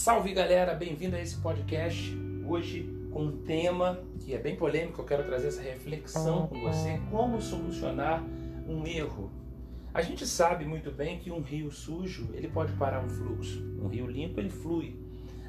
Salve 0.00 0.32
galera, 0.32 0.72
bem-vindo 0.72 1.14
a 1.14 1.20
esse 1.20 1.36
podcast. 1.36 2.16
Hoje 2.46 2.90
com 3.12 3.24
um 3.24 3.44
tema 3.44 4.02
que 4.18 4.32
é 4.32 4.38
bem 4.38 4.56
polêmico, 4.56 5.02
eu 5.02 5.04
quero 5.04 5.24
trazer 5.24 5.48
essa 5.48 5.60
reflexão 5.60 6.46
com 6.46 6.58
você: 6.58 6.98
como 7.10 7.38
solucionar 7.38 8.24
um 8.66 8.86
erro. 8.86 9.30
A 9.92 10.00
gente 10.00 10.26
sabe 10.26 10.64
muito 10.64 10.90
bem 10.90 11.18
que 11.18 11.30
um 11.30 11.42
rio 11.42 11.70
sujo 11.70 12.30
ele 12.32 12.48
pode 12.48 12.72
parar 12.78 13.04
um 13.04 13.10
fluxo, 13.10 13.62
um 13.78 13.88
rio 13.88 14.06
limpo 14.06 14.40
ele 14.40 14.48
flui. 14.48 14.98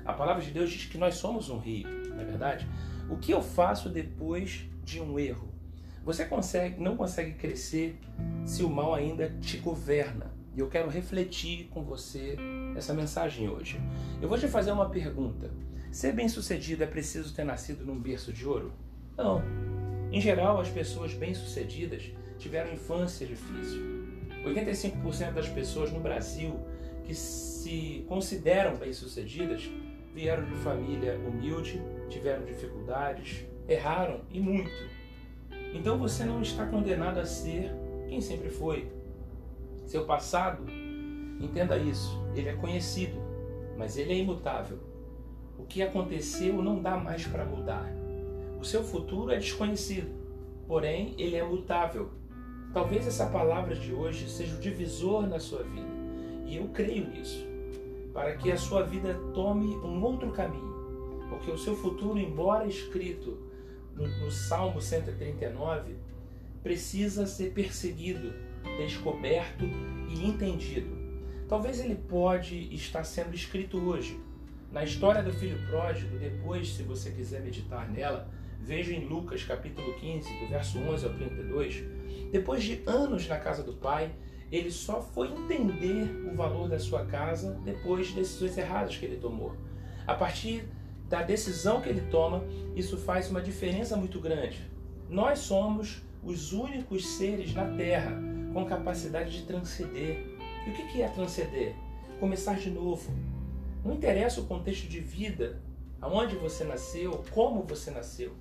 A 0.04 0.12
palavra 0.12 0.44
de 0.44 0.52
Deus 0.52 0.70
diz 0.70 0.84
que 0.84 0.98
nós 0.98 1.16
somos 1.16 1.50
um 1.50 1.58
rio, 1.58 1.88
não 2.10 2.20
é 2.20 2.26
verdade? 2.26 2.68
O 3.10 3.16
que 3.16 3.32
eu 3.32 3.42
faço 3.42 3.88
depois 3.88 4.66
de 4.84 5.00
um 5.00 5.18
erro? 5.18 5.48
Você 6.04 6.26
consegue, 6.26 6.84
não 6.84 6.98
consegue 6.98 7.36
crescer 7.36 7.98
se 8.44 8.64
o 8.64 8.70
mal 8.70 8.94
ainda 8.94 9.30
te 9.40 9.56
governa. 9.56 10.30
E 10.54 10.60
eu 10.60 10.68
quero 10.68 10.90
refletir 10.90 11.70
com 11.70 11.82
você 11.82 12.36
essa 12.76 12.94
mensagem 12.94 13.50
hoje. 13.50 13.80
Eu 14.22 14.30
vou 14.30 14.38
te 14.38 14.48
fazer 14.48 14.72
uma 14.72 14.90
pergunta. 14.90 15.50
Ser 15.92 16.14
bem-sucedido 16.14 16.84
é 16.84 16.88
preciso 16.88 17.34
ter 17.34 17.44
nascido 17.44 17.86
num 17.86 18.00
berço 18.00 18.32
de 18.32 18.48
ouro? 18.48 18.72
Não. 19.18 19.42
Em 20.12 20.22
geral, 20.22 20.60
as 20.60 20.70
pessoas 20.70 21.14
bem-sucedidas 21.14 22.12
tiveram 22.38 22.74
infância 22.74 23.26
difícil. 23.26 23.82
85% 24.46 25.34
das 25.34 25.48
pessoas 25.48 25.92
no 25.92 26.00
Brasil 26.00 26.60
que 27.04 27.14
se 27.14 28.06
consideram 28.08 28.76
bem-sucedidas 28.76 29.70
vieram 30.14 30.46
de 30.46 30.56
família 30.56 31.18
humilde, 31.18 31.82
tiveram 32.10 32.44
dificuldades, 32.46 33.46
erraram 33.68 34.22
e 34.30 34.40
muito. 34.40 34.72
Então 35.74 35.98
você 35.98 36.26
não 36.26 36.42
está 36.42 36.66
condenado 36.66 37.20
a 37.20 37.26
ser 37.26 37.72
quem 38.08 38.20
sempre 38.20 38.50
foi. 38.50 38.92
Seu 39.86 40.06
passado, 40.06 40.66
entenda 41.42 41.78
isso, 41.78 42.22
ele 42.36 42.50
é 42.50 42.54
conhecido, 42.54 43.20
mas 43.78 43.98
ele 43.98 44.14
é 44.14 44.18
imutável. 44.18 44.78
O 45.58 45.64
que 45.64 45.82
aconteceu 45.82 46.62
não 46.62 46.82
dá 46.82 46.98
mais 46.98 47.26
para 47.26 47.46
mudar. 47.46 47.92
O 48.60 48.64
seu 48.64 48.84
futuro 48.84 49.32
é 49.32 49.38
desconhecido, 49.38 50.10
porém 50.68 51.16
ele 51.18 51.36
é 51.36 51.44
mutável. 51.44 52.10
Talvez 52.74 53.08
essa 53.08 53.26
palavra 53.26 53.76
de 53.76 53.94
hoje 53.94 54.30
seja 54.30 54.56
o 54.56 54.60
divisor 54.60 55.28
na 55.28 55.40
sua 55.40 55.64
vida, 55.64 55.90
e 56.46 56.58
eu 56.58 56.68
creio 56.70 57.10
nisso, 57.10 57.46
para 58.14 58.36
que 58.36 58.52
a 58.52 58.58
sua 58.58 58.84
vida 58.84 59.14
tome 59.34 59.76
um 59.78 60.02
outro 60.04 60.32
caminho, 60.32 61.26
porque 61.30 61.52
o 61.52 61.58
seu 61.58 61.76
futuro, 61.76 62.18
embora 62.18 62.68
escrito 62.68 63.38
no, 63.96 64.08
no 64.08 64.32
Salmo 64.32 64.82
139, 64.82 65.96
precisa 66.64 67.26
ser 67.26 67.52
perseguido 67.52 68.34
descoberto 68.78 69.66
e 70.10 70.26
entendido. 70.26 71.01
Talvez 71.52 71.82
ele 71.82 71.96
pode 71.96 72.74
estar 72.74 73.04
sendo 73.04 73.36
escrito 73.36 73.78
hoje. 73.78 74.18
Na 74.72 74.86
história 74.86 75.22
do 75.22 75.34
filho 75.34 75.60
pródigo, 75.68 76.18
depois, 76.18 76.70
se 76.70 76.82
você 76.82 77.12
quiser 77.12 77.42
meditar 77.42 77.92
nela, 77.92 78.32
veja 78.62 78.94
em 78.94 79.06
Lucas 79.06 79.44
capítulo 79.44 79.94
15, 79.96 80.30
do 80.40 80.48
verso 80.48 80.80
11 80.80 81.06
ao 81.06 81.14
32. 81.14 81.84
Depois 82.32 82.64
de 82.64 82.82
anos 82.88 83.28
na 83.28 83.38
casa 83.38 83.64
do 83.64 83.74
pai, 83.74 84.16
ele 84.50 84.72
só 84.72 85.02
foi 85.02 85.28
entender 85.28 86.26
o 86.32 86.34
valor 86.34 86.70
da 86.70 86.80
sua 86.80 87.06
casa 87.06 87.60
depois 87.66 88.08
de 88.08 88.14
decisões 88.14 88.58
erradas 88.58 88.96
que 88.96 89.06
ele 89.06 89.18
tomou. 89.18 89.58
A 90.08 90.14
partir 90.16 90.64
da 91.10 91.22
decisão 91.22 91.82
que 91.82 91.90
ele 91.90 92.08
toma, 92.10 92.46
isso 92.78 92.98
faz 92.98 93.30
uma 93.30 93.42
diferença 93.42 93.98
muito 93.98 94.22
grande. 94.22 94.72
Nós 95.10 95.40
somos 95.40 96.02
os 96.24 96.54
únicos 96.54 97.06
seres 97.06 97.54
na 97.54 97.66
Terra 97.76 98.18
com 98.54 98.66
capacidade 98.66 99.32
de 99.32 99.44
transcender. 99.44 100.31
E 100.66 100.70
o 100.70 100.74
que 100.74 101.02
é 101.02 101.08
transcender? 101.08 101.76
Começar 102.20 102.58
de 102.60 102.70
novo. 102.70 103.12
Não 103.84 103.94
interessa 103.94 104.42
o 104.42 104.46
contexto 104.46 104.88
de 104.88 105.00
vida, 105.00 105.62
aonde 106.00 106.36
você 106.36 106.64
nasceu, 106.64 107.24
como 107.32 107.64
você 107.64 107.90
nasceu. 107.92 108.34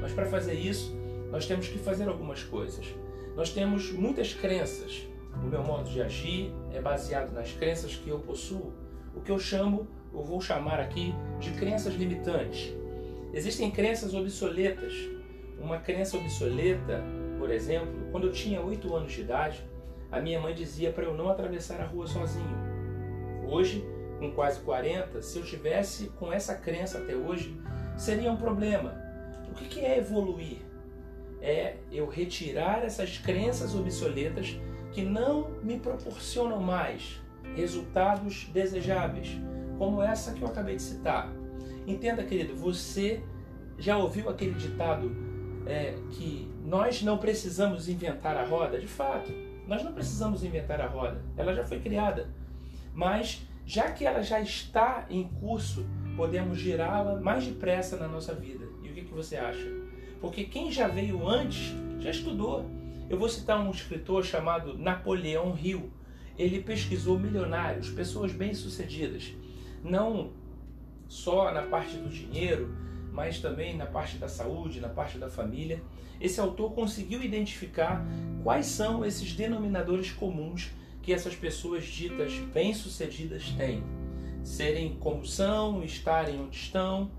Mas 0.00 0.12
para 0.12 0.26
fazer 0.26 0.54
isso, 0.54 0.94
nós 1.30 1.46
temos 1.46 1.68
que 1.68 1.78
fazer 1.78 2.08
algumas 2.08 2.44
coisas. 2.44 2.86
Nós 3.34 3.50
temos 3.50 3.90
muitas 3.92 4.34
crenças. 4.34 5.06
O 5.42 5.46
meu 5.46 5.62
modo 5.62 5.88
de 5.88 6.02
agir 6.02 6.52
é 6.72 6.80
baseado 6.80 7.32
nas 7.32 7.52
crenças 7.52 7.96
que 7.96 8.10
eu 8.10 8.18
possuo, 8.18 8.72
o 9.14 9.20
que 9.20 9.30
eu 9.30 9.38
chamo, 9.38 9.88
eu 10.12 10.22
vou 10.22 10.40
chamar 10.40 10.78
aqui 10.78 11.14
de 11.40 11.52
crenças 11.52 11.94
limitantes. 11.94 12.74
Existem 13.32 13.70
crenças 13.70 14.12
obsoletas. 14.12 14.92
Uma 15.58 15.78
crença 15.78 16.18
obsoleta 16.18 17.02
por 17.42 17.50
exemplo, 17.50 17.92
quando 18.12 18.28
eu 18.28 18.32
tinha 18.32 18.60
8 18.60 18.94
anos 18.94 19.12
de 19.14 19.22
idade, 19.22 19.64
a 20.12 20.20
minha 20.20 20.38
mãe 20.38 20.54
dizia 20.54 20.92
para 20.92 21.04
eu 21.04 21.14
não 21.14 21.30
atravessar 21.30 21.80
a 21.80 21.86
rua 21.86 22.06
sozinho. 22.06 22.54
Hoje, 23.48 23.82
com 24.18 24.30
quase 24.30 24.60
40, 24.60 25.22
se 25.22 25.38
eu 25.38 25.44
tivesse 25.44 26.08
com 26.10 26.30
essa 26.30 26.54
crença 26.54 26.98
até 26.98 27.16
hoje, 27.16 27.58
seria 27.96 28.30
um 28.30 28.36
problema. 28.36 28.94
O 29.48 29.54
que 29.54 29.80
é 29.80 29.98
evoluir? 29.98 30.58
É 31.40 31.76
eu 31.90 32.06
retirar 32.06 32.84
essas 32.84 33.18
crenças 33.18 33.74
obsoletas 33.74 34.60
que 34.92 35.02
não 35.02 35.50
me 35.62 35.78
proporcionam 35.78 36.60
mais 36.60 37.20
resultados 37.56 38.44
desejáveis, 38.52 39.40
como 39.78 40.02
essa 40.02 40.32
que 40.32 40.42
eu 40.42 40.48
acabei 40.48 40.76
de 40.76 40.82
citar. 40.82 41.32
Entenda, 41.86 42.22
querido, 42.22 42.54
você 42.54 43.22
já 43.78 43.96
ouviu 43.96 44.28
aquele 44.28 44.54
ditado 44.54 45.10
é, 45.66 45.94
que 46.10 46.48
nós 46.64 47.02
não 47.02 47.18
precisamos 47.18 47.88
inventar 47.88 48.36
a 48.36 48.44
roda, 48.44 48.78
de 48.78 48.86
fato, 48.86 49.32
nós 49.66 49.82
não 49.82 49.92
precisamos 49.92 50.44
inventar 50.44 50.80
a 50.80 50.86
roda, 50.86 51.22
ela 51.36 51.54
já 51.54 51.64
foi 51.64 51.80
criada. 51.80 52.28
Mas, 52.94 53.46
já 53.64 53.90
que 53.90 54.04
ela 54.04 54.22
já 54.22 54.40
está 54.40 55.06
em 55.08 55.24
curso, 55.24 55.86
podemos 56.16 56.58
girá-la 56.58 57.20
mais 57.20 57.46
depressa 57.46 57.96
na 57.96 58.08
nossa 58.08 58.34
vida. 58.34 58.64
E 58.82 58.88
o 58.88 58.92
que, 58.92 59.02
que 59.02 59.14
você 59.14 59.36
acha? 59.36 59.66
Porque 60.20 60.44
quem 60.44 60.70
já 60.70 60.88
veio 60.88 61.26
antes 61.26 61.74
já 61.98 62.10
estudou. 62.10 62.64
Eu 63.08 63.18
vou 63.18 63.28
citar 63.28 63.60
um 63.60 63.70
escritor 63.70 64.24
chamado 64.24 64.76
Napoleão 64.78 65.56
Hill. 65.60 65.90
Ele 66.38 66.62
pesquisou 66.62 67.18
milionários, 67.18 67.90
pessoas 67.90 68.32
bem-sucedidas, 68.32 69.34
não 69.84 70.32
só 71.08 71.52
na 71.52 71.62
parte 71.62 71.96
do 71.98 72.08
dinheiro, 72.08 72.74
mas 73.12 73.38
também 73.38 73.76
na 73.76 73.84
parte 73.84 74.16
da 74.16 74.28
saúde, 74.28 74.80
na 74.80 74.88
parte 74.88 75.18
da 75.18 75.28
família. 75.28 75.82
Esse 76.22 76.40
autor 76.40 76.72
conseguiu 76.72 77.20
identificar 77.20 78.06
quais 78.44 78.66
são 78.66 79.04
esses 79.04 79.32
denominadores 79.32 80.12
comuns 80.12 80.70
que 81.02 81.12
essas 81.12 81.34
pessoas 81.34 81.84
ditas 81.84 82.32
bem-sucedidas 82.54 83.50
têm. 83.56 83.82
Serem 84.44 84.94
como 85.00 85.26
são, 85.26 85.82
estarem 85.82 86.40
onde 86.40 86.56
estão. 86.56 87.10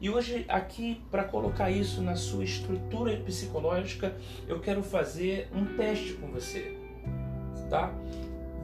E 0.00 0.08
hoje, 0.08 0.44
aqui, 0.48 1.02
para 1.10 1.24
colocar 1.24 1.72
isso 1.72 2.00
na 2.00 2.14
sua 2.14 2.44
estrutura 2.44 3.16
psicológica, 3.16 4.16
eu 4.46 4.60
quero 4.60 4.82
fazer 4.84 5.48
um 5.52 5.76
teste 5.76 6.12
com 6.14 6.28
você. 6.28 6.78
Tá? 7.68 7.92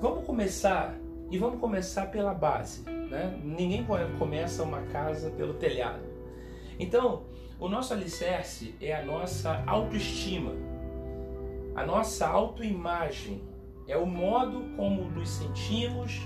Vamos 0.00 0.24
começar, 0.24 0.96
e 1.28 1.38
vamos 1.38 1.58
começar 1.58 2.06
pela 2.06 2.32
base. 2.32 2.88
Né? 2.88 3.36
Ninguém 3.42 3.84
começa 4.16 4.62
uma 4.62 4.82
casa 4.82 5.30
pelo 5.30 5.54
telhado. 5.54 6.06
Então, 6.78 7.24
o 7.58 7.68
nosso 7.68 7.92
alicerce 7.92 8.74
é 8.80 8.94
a 8.94 9.04
nossa 9.04 9.62
autoestima, 9.66 10.52
a 11.74 11.84
nossa 11.84 12.26
autoimagem, 12.26 13.42
é 13.86 13.96
o 13.96 14.06
modo 14.06 14.76
como 14.76 15.04
nos 15.04 15.28
sentimos 15.28 16.20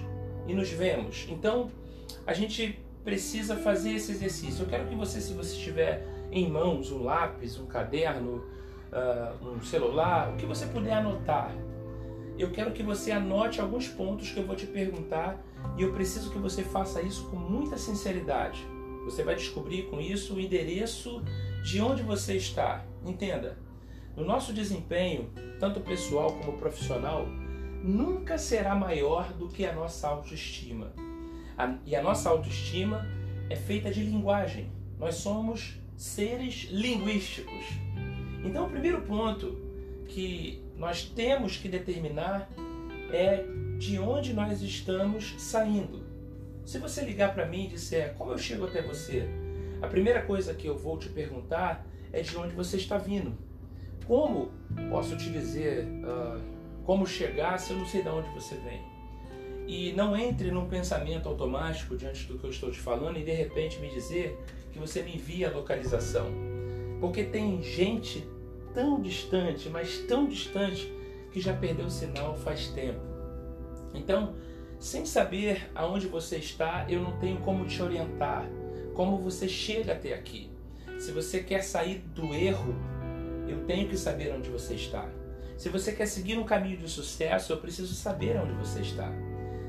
e 0.47 0.53
nos 0.53 0.69
vemos. 0.71 1.27
Então, 1.31 1.71
a 2.27 2.33
gente 2.33 2.79
precisa 3.05 3.57
fazer 3.57 3.93
esse 3.93 4.13
exercício. 4.13 4.65
Eu 4.65 4.69
quero 4.69 4.87
que 4.89 4.95
você, 4.95 5.21
se 5.21 5.33
você 5.33 5.57
tiver 5.57 6.07
em 6.31 6.51
mãos 6.51 6.91
um 6.91 7.03
lápis, 7.03 7.59
um 7.59 7.67
caderno, 7.67 8.45
uh, 8.93 9.47
um 9.47 9.63
celular, 9.63 10.33
o 10.33 10.37
que 10.37 10.47
você 10.47 10.67
puder 10.67 10.95
anotar, 10.95 11.53
eu 12.39 12.51
quero 12.51 12.73
que 12.73 12.83
você 12.83 13.13
anote 13.13 13.61
alguns 13.61 13.89
pontos 13.89 14.31
que 14.31 14.41
eu 14.41 14.47
vou 14.47 14.57
te 14.57 14.67
perguntar 14.67 15.43
e 15.77 15.83
eu 15.83 15.93
preciso 15.93 16.31
que 16.31 16.39
você 16.39 16.63
faça 16.63 17.01
isso 17.01 17.29
com 17.31 17.37
muita 17.37 17.77
sinceridade. 17.77 18.67
Você 19.05 19.23
vai 19.23 19.35
descobrir 19.35 19.85
com 19.85 20.01
isso 20.01 20.35
o 20.35 20.41
endereço 20.41 21.23
de 21.63 21.81
onde 21.81 22.03
você 22.03 22.37
está. 22.37 22.85
Entenda, 23.05 23.59
no 24.17 24.25
nosso 24.25 24.53
desempenho, 24.53 25.31
tanto 25.59 25.81
pessoal 25.81 26.33
como 26.33 26.59
profissional, 26.59 27.27
nunca 27.83 28.39
será 28.39 28.75
maior 28.75 29.33
do 29.33 29.49
que 29.49 29.65
a 29.67 29.75
nossa 29.75 30.09
autoestima. 30.09 30.93
e 31.87 31.95
a 31.95 32.03
nossa 32.03 32.29
autoestima 32.31 33.07
é 33.49 33.57
feita 33.57 33.91
de 33.91 34.03
linguagem. 34.03 34.71
Nós 34.99 35.17
somos 35.17 35.79
seres 35.97 36.69
linguísticos. 36.71 37.65
Então, 38.45 38.67
o 38.67 38.71
primeiro 38.71 39.03
ponto 39.03 39.57
que 40.09 40.63
nós 40.77 41.05
temos 41.05 41.57
que 41.57 41.69
determinar 41.69 42.51
é 43.13 43.45
de 43.79 43.99
onde 43.99 44.33
nós 44.33 44.63
estamos 44.63 45.35
saindo. 45.39 46.02
Se 46.65 46.79
você 46.79 47.03
ligar 47.03 47.35
para 47.35 47.47
mim 47.47 47.65
e 47.65 47.69
disser 47.69 48.15
como 48.15 48.33
eu 48.33 48.39
chego 48.39 48.67
até 48.67 48.83
você, 48.83 49.29
a 49.81 49.89
primeira 49.89 50.23
coisa 50.23 50.55
que 50.55 50.67
eu 50.67 50.77
vou 50.77 50.97
te 50.97 51.09
perguntar 51.09 51.87
é 52.13 52.23
de 52.23 52.37
onde 52.37 52.55
você 52.55 52.77
está 52.77 52.99
vindo. 52.99 53.37
Como 54.07 54.51
posso 54.91 55.17
te 55.17 55.31
dizer 55.31 55.85
uh, 55.85 56.41
como 56.85 57.07
chegar 57.07 57.59
se 57.59 57.73
eu 57.73 57.79
não 57.79 57.87
sei 57.87 58.03
de 58.03 58.09
onde 58.09 58.29
você 58.31 58.55
vem? 58.57 58.81
E 59.67 59.93
não 59.93 60.17
entre 60.17 60.51
num 60.51 60.69
pensamento 60.69 61.29
automático 61.29 61.97
diante 61.97 62.27
do 62.27 62.39
que 62.39 62.45
eu 62.45 62.51
estou 62.51 62.71
te 62.71 62.79
falando 62.79 63.19
e 63.19 63.25
de 63.25 63.33
repente 63.33 63.79
me 63.79 63.89
dizer 63.89 64.39
que 64.73 64.79
você 64.79 65.03
me 65.03 65.15
envia 65.15 65.49
a 65.49 65.53
localização. 65.53 66.27
Porque 67.01 67.25
tem 67.25 67.63
gente 67.63 68.27
tão 68.75 69.01
distante, 69.01 69.69
mas 69.69 69.99
tão 70.01 70.27
distante, 70.27 70.93
que 71.33 71.41
já 71.41 71.55
perdeu 71.55 71.87
o 71.87 71.91
sinal 71.91 72.37
faz 72.37 72.69
tempo. 72.69 73.01
Então, 73.95 74.35
sem 74.83 75.07
saber 75.07 75.71
aonde 75.77 76.09
você 76.09 76.39
está, 76.39 76.85
eu 76.89 77.01
não 77.01 77.17
tenho 77.19 77.39
como 77.39 77.65
te 77.65 77.81
orientar, 77.81 78.49
como 78.95 79.17
você 79.17 79.49
chega 79.49 79.93
até 79.93 80.13
aqui. 80.13 80.51
Se 80.99 81.13
você 81.13 81.41
quer 81.41 81.63
sair 81.63 81.99
do 81.99 82.35
erro, 82.35 82.75
eu 83.47 83.65
tenho 83.65 83.89
que 83.89 83.97
saber 83.97 84.35
onde 84.35 84.51
você 84.51 84.75
está. 84.75 85.09
Se 85.57 85.69
você 85.69 85.93
quer 85.93 86.07
seguir 86.07 86.37
um 86.37 86.43
caminho 86.43 86.77
de 86.77 86.89
sucesso, 86.89 87.53
eu 87.53 87.59
preciso 87.59 87.95
saber 87.95 88.37
onde 88.41 88.55
você 88.55 88.81
está. 88.81 89.09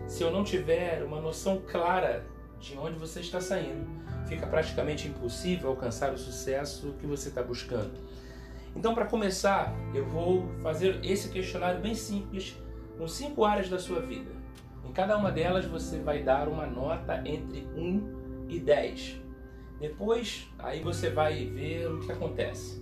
Se 0.07 0.23
eu 0.23 0.31
não 0.31 0.43
tiver 0.43 1.03
uma 1.03 1.21
noção 1.21 1.61
clara 1.61 2.25
de 2.59 2.75
onde 2.75 2.97
você 2.97 3.19
está 3.19 3.39
saindo, 3.39 3.85
fica 4.27 4.47
praticamente 4.47 5.07
impossível 5.07 5.69
alcançar 5.69 6.11
o 6.11 6.17
sucesso 6.17 6.95
que 6.99 7.05
você 7.05 7.29
está 7.29 7.43
buscando. 7.43 7.93
Então, 8.75 8.95
para 8.95 9.05
começar, 9.05 9.75
eu 9.93 10.07
vou 10.07 10.49
fazer 10.63 10.99
esse 11.05 11.29
questionário 11.29 11.79
bem 11.79 11.93
simples 11.93 12.57
com 12.97 13.07
cinco 13.07 13.45
áreas 13.45 13.69
da 13.69 13.77
sua 13.77 13.99
vida. 14.01 14.42
Cada 14.93 15.17
uma 15.17 15.31
delas 15.31 15.65
você 15.65 15.97
vai 15.99 16.21
dar 16.21 16.47
uma 16.47 16.67
nota 16.67 17.23
entre 17.25 17.67
1 17.75 18.45
e 18.47 18.59
10. 18.59 19.19
Depois, 19.79 20.47
aí 20.59 20.81
você 20.81 21.09
vai 21.09 21.45
ver 21.45 21.91
o 21.91 21.99
que 21.99 22.11
acontece. 22.11 22.79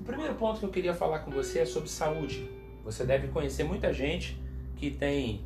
O 0.00 0.04
primeiro 0.04 0.34
ponto 0.34 0.58
que 0.58 0.66
eu 0.66 0.70
queria 0.70 0.92
falar 0.92 1.20
com 1.20 1.30
você 1.30 1.60
é 1.60 1.64
sobre 1.64 1.88
saúde. 1.88 2.50
Você 2.82 3.04
deve 3.06 3.28
conhecer 3.28 3.62
muita 3.62 3.92
gente 3.92 4.36
que 4.74 4.90
tem 4.90 5.44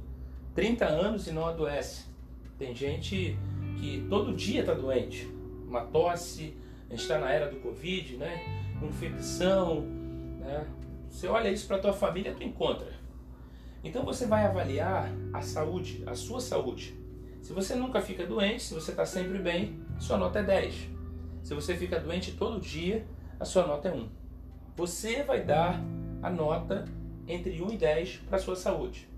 30 0.55 0.87
anos 0.87 1.26
e 1.26 1.32
não 1.32 1.46
adoece. 1.46 2.06
Tem 2.58 2.75
gente 2.75 3.38
que 3.78 4.06
todo 4.08 4.34
dia 4.34 4.62
está 4.62 4.72
doente. 4.72 5.31
Uma 5.69 5.82
tosse, 5.82 6.56
a 6.88 6.93
gente 6.93 7.02
está 7.02 7.19
na 7.19 7.31
era 7.31 7.50
do 7.50 7.56
Covid, 7.56 8.16
né? 8.16 8.43
Infecção, 8.82 9.82
né? 10.40 10.66
Você 11.08 11.28
olha 11.28 11.50
isso 11.50 11.69
para 11.69 11.78
tua 11.78 11.93
família, 11.93 12.34
tu 12.34 12.43
encontra. 12.43 12.97
Então 13.82 14.04
você 14.04 14.26
vai 14.26 14.44
avaliar 14.44 15.10
a 15.32 15.40
saúde, 15.40 16.02
a 16.06 16.14
sua 16.14 16.40
saúde. 16.40 16.98
Se 17.40 17.52
você 17.52 17.75
nunca 17.75 18.00
fica 18.00 18.26
doente, 18.26 18.62
se 18.62 18.75
você 18.75 18.90
está 18.90 19.06
sempre 19.06 19.38
bem, 19.38 19.80
sua 19.98 20.19
nota 20.19 20.40
é 20.40 20.42
10. 20.42 20.90
Se 21.42 21.54
você 21.54 21.76
fica 21.76 21.98
doente 21.98 22.32
todo 22.32 22.60
dia, 22.60 23.06
a 23.38 23.44
sua 23.44 23.66
nota 23.66 23.88
é 23.88 23.92
1. 23.92 24.08
Você 24.76 25.22
vai 25.22 25.42
dar 25.42 25.80
a 26.22 26.30
nota 26.30 26.84
entre 27.26 27.62
1 27.62 27.72
e 27.72 27.76
10 27.76 28.16
para 28.28 28.36
a 28.36 28.40
sua 28.40 28.56
saúde. 28.56 29.08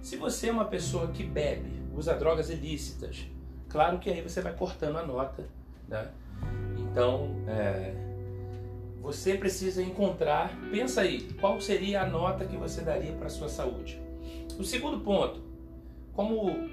Se 0.00 0.16
você 0.16 0.48
é 0.48 0.52
uma 0.52 0.64
pessoa 0.64 1.08
que 1.08 1.24
bebe, 1.24 1.82
usa 1.94 2.14
drogas 2.14 2.50
ilícitas, 2.50 3.26
claro 3.68 3.98
que 3.98 4.08
aí 4.08 4.22
você 4.22 4.40
vai 4.40 4.54
cortando 4.54 4.96
a 4.96 5.06
nota. 5.06 5.48
Né? 5.88 6.08
Então, 6.78 7.34
é, 7.46 7.94
você 9.00 9.34
precisa 9.34 9.82
encontrar, 9.82 10.58
pensa 10.70 11.02
aí, 11.02 11.28
qual 11.40 11.60
seria 11.60 12.02
a 12.02 12.06
nota 12.06 12.44
que 12.44 12.56
você 12.56 12.80
daria 12.80 13.12
para 13.12 13.26
a 13.26 13.30
sua 13.30 13.48
saúde. 13.48 14.00
O 14.58 14.64
segundo 14.64 15.00
ponto, 15.00 15.40
como 16.12 16.68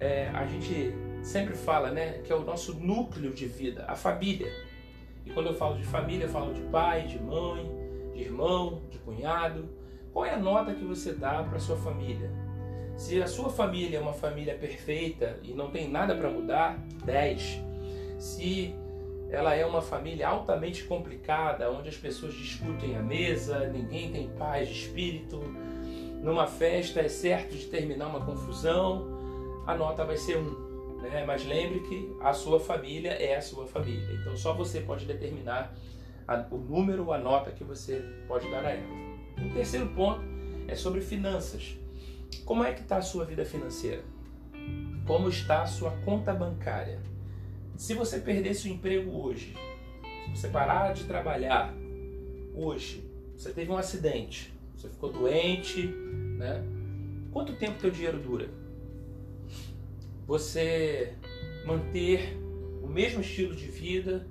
é, 0.00 0.28
a 0.28 0.46
gente 0.46 0.94
sempre 1.22 1.54
fala, 1.54 1.90
né, 1.90 2.20
que 2.24 2.32
é 2.32 2.36
o 2.36 2.44
nosso 2.44 2.74
núcleo 2.74 3.32
de 3.32 3.46
vida, 3.46 3.84
a 3.86 3.94
família. 3.94 4.50
E 5.26 5.30
quando 5.30 5.48
eu 5.48 5.54
falo 5.54 5.76
de 5.76 5.84
família, 5.84 6.24
eu 6.24 6.30
falo 6.30 6.54
de 6.54 6.62
pai, 6.62 7.06
de 7.06 7.18
mãe, 7.22 7.70
de 8.14 8.22
irmão, 8.22 8.82
de 8.90 8.98
cunhado. 8.98 9.68
Qual 10.12 10.24
é 10.24 10.32
a 10.32 10.38
nota 10.38 10.74
que 10.74 10.84
você 10.84 11.12
dá 11.12 11.42
para 11.42 11.58
sua 11.58 11.76
família? 11.76 12.30
Se 12.96 13.22
a 13.22 13.26
sua 13.26 13.50
família 13.50 13.98
é 13.98 14.00
uma 14.00 14.12
família 14.12 14.56
perfeita 14.56 15.38
e 15.42 15.52
não 15.52 15.70
tem 15.70 15.88
nada 15.88 16.16
para 16.16 16.30
mudar, 16.30 16.78
10. 17.04 17.62
Se 18.18 18.74
ela 19.30 19.54
é 19.54 19.64
uma 19.64 19.82
família 19.82 20.28
altamente 20.28 20.84
complicada, 20.84 21.70
onde 21.70 21.88
as 21.88 21.96
pessoas 21.96 22.34
discutem 22.34 22.96
à 22.96 23.02
mesa, 23.02 23.66
ninguém 23.68 24.10
tem 24.10 24.28
paz 24.30 24.68
de 24.68 24.74
espírito. 24.74 25.38
Numa 26.22 26.46
festa 26.46 27.00
é 27.00 27.08
certo 27.08 27.54
de 27.54 27.66
terminar 27.66 28.06
uma 28.06 28.24
confusão, 28.24 29.62
a 29.66 29.74
nota 29.74 30.04
vai 30.04 30.16
ser 30.16 30.38
um. 30.38 30.98
Né? 31.02 31.24
Mas 31.26 31.44
lembre 31.44 31.80
que 31.80 32.16
a 32.20 32.32
sua 32.32 32.58
família 32.58 33.10
é 33.10 33.36
a 33.36 33.42
sua 33.42 33.66
família. 33.66 34.14
Então 34.14 34.36
só 34.36 34.54
você 34.54 34.80
pode 34.80 35.04
determinar 35.04 35.74
a, 36.26 36.46
o 36.50 36.56
número, 36.56 37.12
a 37.12 37.18
nota 37.18 37.50
que 37.50 37.62
você 37.62 38.02
pode 38.26 38.50
dar 38.50 38.64
a 38.64 38.70
ela. 38.70 39.08
O 39.38 39.52
terceiro 39.52 39.88
ponto 39.88 40.22
é 40.66 40.74
sobre 40.74 41.00
finanças. 41.00 41.76
Como 42.44 42.64
é 42.64 42.72
que 42.72 42.80
está 42.80 42.96
a 42.96 43.02
sua 43.02 43.24
vida 43.24 43.44
financeira? 43.44 44.02
Como 45.06 45.28
está 45.28 45.62
a 45.62 45.66
sua 45.66 45.90
conta 46.04 46.32
bancária? 46.32 47.00
Se 47.78 47.94
você 47.94 48.18
perdesse 48.18 48.68
o 48.68 48.72
emprego 48.72 49.22
hoje, 49.22 49.54
se 50.24 50.40
você 50.40 50.48
parar 50.48 50.92
de 50.92 51.04
trabalhar 51.04 51.72
hoje, 52.52 53.08
você 53.36 53.52
teve 53.52 53.70
um 53.70 53.76
acidente, 53.76 54.52
você 54.74 54.88
ficou 54.88 55.12
doente, 55.12 55.86
né? 55.86 56.60
Quanto 57.30 57.54
tempo 57.54 57.78
teu 57.78 57.88
dinheiro 57.88 58.18
dura? 58.18 58.50
Você 60.26 61.14
manter 61.64 62.36
o 62.82 62.88
mesmo 62.88 63.20
estilo 63.20 63.54
de 63.54 63.66
vida, 63.66 64.26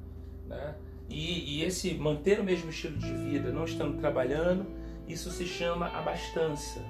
né? 0.45 0.75
E, 1.09 1.59
e 1.59 1.63
esse 1.63 1.93
manter 1.93 2.41
o 2.41 2.43
mesmo 2.43 2.69
estilo 2.69 2.97
de 2.97 3.13
vida, 3.13 3.49
não 3.49 3.63
estando 3.63 3.97
trabalhando, 3.97 4.65
isso 5.07 5.31
se 5.31 5.45
chama 5.45 5.87
abastança. 5.87 6.83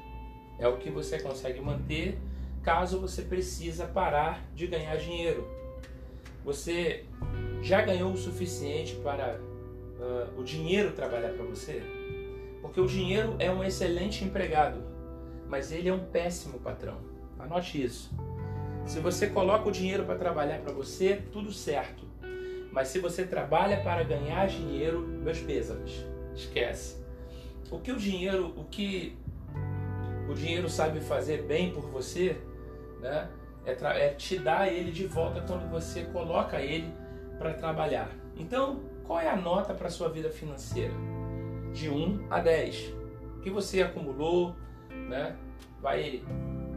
É 0.57 0.67
o 0.67 0.77
que 0.77 0.89
você 0.89 1.19
consegue 1.21 1.61
manter 1.61 2.17
caso 2.63 2.99
você 2.99 3.21
precisa 3.21 3.85
parar 3.85 4.43
de 4.55 4.65
ganhar 4.65 4.95
dinheiro. 4.97 5.56
Você 6.47 7.03
já 7.61 7.81
ganhou 7.81 8.13
o 8.13 8.17
suficiente 8.17 8.95
para 9.03 9.37
uh, 9.37 10.39
o 10.39 10.45
dinheiro 10.45 10.93
trabalhar 10.93 11.33
para 11.33 11.43
você? 11.43 11.83
Porque 12.61 12.79
o 12.79 12.87
dinheiro 12.87 13.35
é 13.37 13.51
um 13.51 13.61
excelente 13.61 14.23
empregado, 14.23 14.81
mas 15.49 15.73
ele 15.73 15.89
é 15.89 15.93
um 15.93 16.05
péssimo 16.05 16.57
patrão. 16.59 16.99
Anote 17.37 17.83
isso. 17.83 18.09
Se 18.85 19.01
você 19.01 19.27
coloca 19.27 19.67
o 19.67 19.71
dinheiro 19.73 20.05
para 20.05 20.15
trabalhar 20.15 20.61
para 20.61 20.71
você, 20.71 21.21
tudo 21.33 21.51
certo. 21.51 22.05
Mas 22.71 22.87
se 22.87 22.99
você 22.99 23.25
trabalha 23.25 23.81
para 23.81 24.01
ganhar 24.03 24.47
dinheiro, 24.47 25.01
meus 25.01 25.39
pêsames, 25.39 26.05
esquece. 26.33 26.95
O 27.69 27.77
que 27.77 27.91
o 27.91 27.97
dinheiro, 27.97 28.53
o 28.55 28.63
que 28.63 29.17
o 30.29 30.33
dinheiro 30.33 30.69
sabe 30.69 31.01
fazer 31.01 31.41
bem 31.41 31.73
por 31.73 31.89
você, 31.89 32.37
né? 33.01 33.27
É, 33.67 34.05
é 34.05 34.09
te 34.13 34.39
dar 34.39 34.71
ele 34.71 34.91
de 34.91 35.05
volta 35.05 35.41
quando 35.41 35.69
você 35.69 36.03
coloca 36.05 36.61
ele 36.61 36.91
para 37.37 37.53
trabalhar. 37.53 38.09
Então, 38.37 38.79
qual 39.05 39.19
é 39.19 39.29
a 39.29 39.35
nota 39.35 39.73
para 39.73 39.89
sua 39.89 40.09
vida 40.09 40.29
financeira? 40.29 40.93
De 41.73 41.89
1 41.89 42.27
a 42.29 42.39
10. 42.39 42.93
O 43.37 43.41
que 43.41 43.49
você 43.49 43.81
acumulou, 43.81 44.55
né? 44.89 45.35
Vai, 45.81 46.23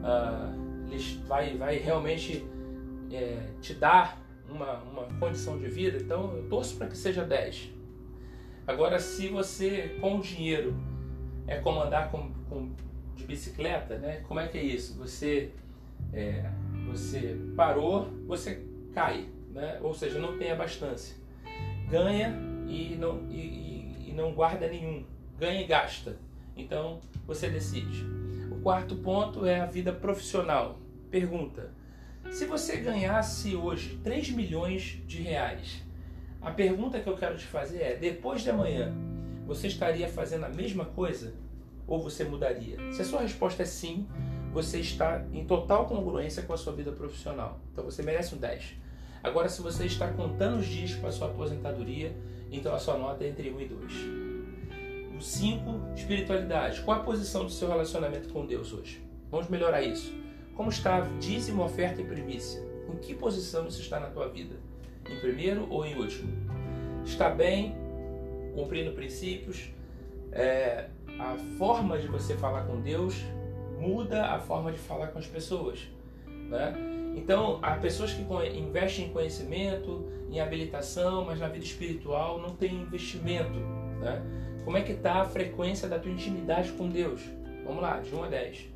uh, 0.03 1.27
vai, 1.27 1.57
vai 1.57 1.77
realmente 1.79 2.45
é, 3.13 3.39
te 3.61 3.73
dar 3.75 4.21
uma, 4.49 4.79
uma 4.81 5.05
condição 5.19 5.57
de 5.59 5.69
vida. 5.69 5.99
Então, 5.99 6.37
eu 6.37 6.49
torço 6.49 6.77
para 6.77 6.89
que 6.89 6.97
seja 6.97 7.25
10. 7.25 7.73
Agora, 8.67 8.99
se 8.99 9.29
você 9.29 9.97
com 10.01 10.19
o 10.19 10.21
dinheiro 10.21 10.77
é 11.47 11.57
como 11.57 11.81
andar 11.81 12.11
com, 12.11 12.33
com, 12.49 12.73
de 13.17 13.25
bicicleta, 13.25 13.99
né? 13.99 14.23
Como 14.27 14.39
é 14.39 14.47
que 14.47 14.59
é 14.59 14.63
isso? 14.63 14.97
Você 14.99 15.53
é, 16.13 16.51
você 16.91 17.39
parou, 17.57 18.09
você 18.27 18.65
cai, 18.93 19.29
né? 19.53 19.79
ou 19.83 19.95
seja, 19.95 20.19
não 20.19 20.37
tem 20.37 20.51
abastança. 20.51 21.15
Ganha 21.89 22.37
e 22.67 22.97
não, 22.97 23.27
e, 23.31 24.09
e 24.09 24.13
não 24.15 24.33
guarda 24.33 24.69
nenhum, 24.69 25.05
ganha 25.39 25.61
e 25.61 25.67
gasta. 25.67 26.19
Então 26.57 27.01
você 27.27 27.49
decide. 27.49 28.05
O 28.51 28.61
quarto 28.61 28.97
ponto 28.97 29.47
é 29.47 29.61
a 29.61 29.67
vida 29.67 29.93
profissional. 29.93 30.79
Pergunta: 31.11 31.73
se 32.31 32.45
você 32.47 32.77
ganhasse 32.77 33.57
hoje 33.57 33.99
3 34.03 34.31
milhões 34.31 35.03
de 35.07 35.23
reais, 35.23 35.83
a 36.41 36.51
pergunta 36.51 37.01
que 37.01 37.09
eu 37.09 37.17
quero 37.17 37.37
te 37.37 37.47
fazer 37.47 37.83
é: 37.83 37.97
depois 37.97 38.43
de 38.43 38.51
amanhã, 38.51 38.95
você 39.47 39.67
estaria 39.67 40.09
fazendo 40.09 40.45
a 40.45 40.49
mesma 40.49 40.85
coisa 40.85 41.35
ou 41.87 42.01
você 42.01 42.25
mudaria? 42.25 42.77
Se 42.93 43.03
a 43.03 43.05
sua 43.05 43.23
resposta 43.23 43.63
é 43.63 43.67
sim, 43.67 44.07
você 44.53 44.81
está 44.81 45.25
em 45.33 45.45
total 45.45 45.87
congruência 45.87 46.43
com 46.43 46.53
a 46.53 46.57
sua 46.57 46.73
vida 46.73 46.91
profissional. 46.93 47.61
Então 47.73 47.85
você 47.85 48.03
merece 48.03 48.35
um 48.35 48.39
10. 48.39 48.77
Agora, 49.23 49.49
se 49.49 49.61
você 49.63 49.85
está 49.85 50.09
contando 50.09 50.59
os 50.59 50.67
dias 50.67 50.93
para 50.95 51.11
a 51.11 51.13
sua 51.13 51.29
aposentadoria, 51.29 52.17
então 52.51 52.75
a 52.75 52.79
sua 52.79 52.97
nota 52.97 53.25
é 53.25 53.29
entre 53.29 53.51
1 53.51 53.61
e 53.61 53.67
2. 53.67 53.93
O 55.17 55.21
5, 55.21 55.95
espiritualidade. 55.95 56.81
Qual 56.81 56.99
a 56.99 57.03
posição 57.03 57.45
do 57.45 57.51
seu 57.51 57.69
relacionamento 57.69 58.31
com 58.31 58.47
Deus 58.47 58.73
hoje? 58.73 59.03
Vamos 59.31 59.49
melhorar 59.49 59.83
isso. 59.83 60.13
Como 60.55 60.71
está 60.71 61.01
dízimo, 61.21 61.63
oferta 61.63 62.01
e 62.01 62.05
primícia? 62.05 62.61
Em 62.93 62.97
que 62.97 63.15
posição 63.15 63.69
isso 63.69 63.81
está 63.81 64.01
na 64.01 64.09
tua 64.09 64.29
vida? 64.29 64.57
Em 65.09 65.21
primeiro 65.21 65.69
ou 65.71 65.85
em 65.85 65.97
último? 65.97 66.33
Está 67.05 67.31
bem, 67.31 67.75
cumprindo 68.55 68.93
princípios? 68.93 69.71
É, 70.33 70.89
a 71.19 71.37
forma 71.59 71.99
de 71.99 72.09
você 72.09 72.37
falar 72.37 72.65
com 72.65 72.81
Deus 72.81 73.15
muda 73.81 74.27
a 74.27 74.39
forma 74.39 74.71
de 74.71 74.79
falar 74.79 75.09
com 75.09 75.19
as 75.19 75.27
pessoas. 75.27 75.89
Né? 76.27 76.75
Então, 77.17 77.59
há 77.63 77.73
pessoas 77.77 78.13
que 78.13 78.23
investem 78.23 79.07
em 79.07 79.13
conhecimento, 79.13 80.11
em 80.31 80.41
habilitação, 80.41 81.25
mas 81.25 81.41
na 81.41 81.49
vida 81.49 81.65
espiritual 81.65 82.41
não 82.41 82.51
tem 82.51 82.75
investimento. 82.75 83.59
Né? 84.01 84.23
Como 84.65 84.77
é 84.77 84.83
que 84.83 84.93
está 84.93 85.23
a 85.23 85.25
frequência 85.25 85.89
da 85.89 85.99
tua 85.99 86.11
intimidade 86.11 86.73
com 86.73 86.89
Deus? 86.89 87.21
Vamos 87.65 87.83
lá, 87.83 87.99
de 88.01 88.15
1 88.15 88.25
a 88.25 88.29
10. 88.29 88.69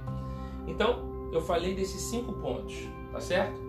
Então, 0.67 1.31
eu 1.33 1.41
falei 1.41 1.75
desses 1.75 2.01
cinco 2.03 2.33
pontos, 2.35 2.75
tá 3.13 3.21
certo? 3.21 3.65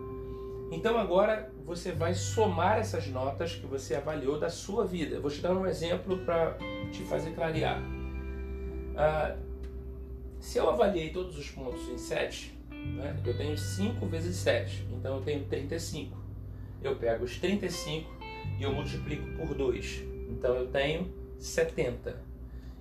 Então 0.72 0.98
agora 0.98 1.52
você 1.64 1.92
vai 1.92 2.14
somar 2.14 2.80
essas 2.80 3.08
notas 3.08 3.56
que 3.56 3.66
você 3.66 3.96
avaliou 3.96 4.40
da 4.40 4.50
sua 4.50 4.86
vida. 4.86 5.16
Eu 5.16 5.22
vou 5.22 5.32
te 5.32 5.42
dar 5.42 5.54
um 5.54 5.66
exemplo 5.66 6.18
para 6.20 6.58
te 6.92 7.04
fazer 7.04 7.32
clarear. 7.32 7.82
Ah, 8.96 9.36
se 10.46 10.60
eu 10.60 10.70
avaliei 10.70 11.10
todos 11.10 11.40
os 11.40 11.50
pontos 11.50 11.90
em 11.90 11.98
7, 11.98 12.56
né, 12.70 13.20
eu 13.26 13.36
tenho 13.36 13.58
5 13.58 14.06
vezes 14.06 14.36
7, 14.36 14.88
então 14.92 15.16
eu 15.16 15.22
tenho 15.24 15.44
35. 15.46 16.16
Eu 16.84 16.96
pego 16.98 17.26
os 17.26 17.40
35 17.40 18.08
e 18.60 18.62
eu 18.62 18.72
multiplico 18.72 19.26
por 19.38 19.56
2, 19.56 20.04
então 20.30 20.54
eu 20.54 20.68
tenho 20.68 21.12
70. 21.40 22.22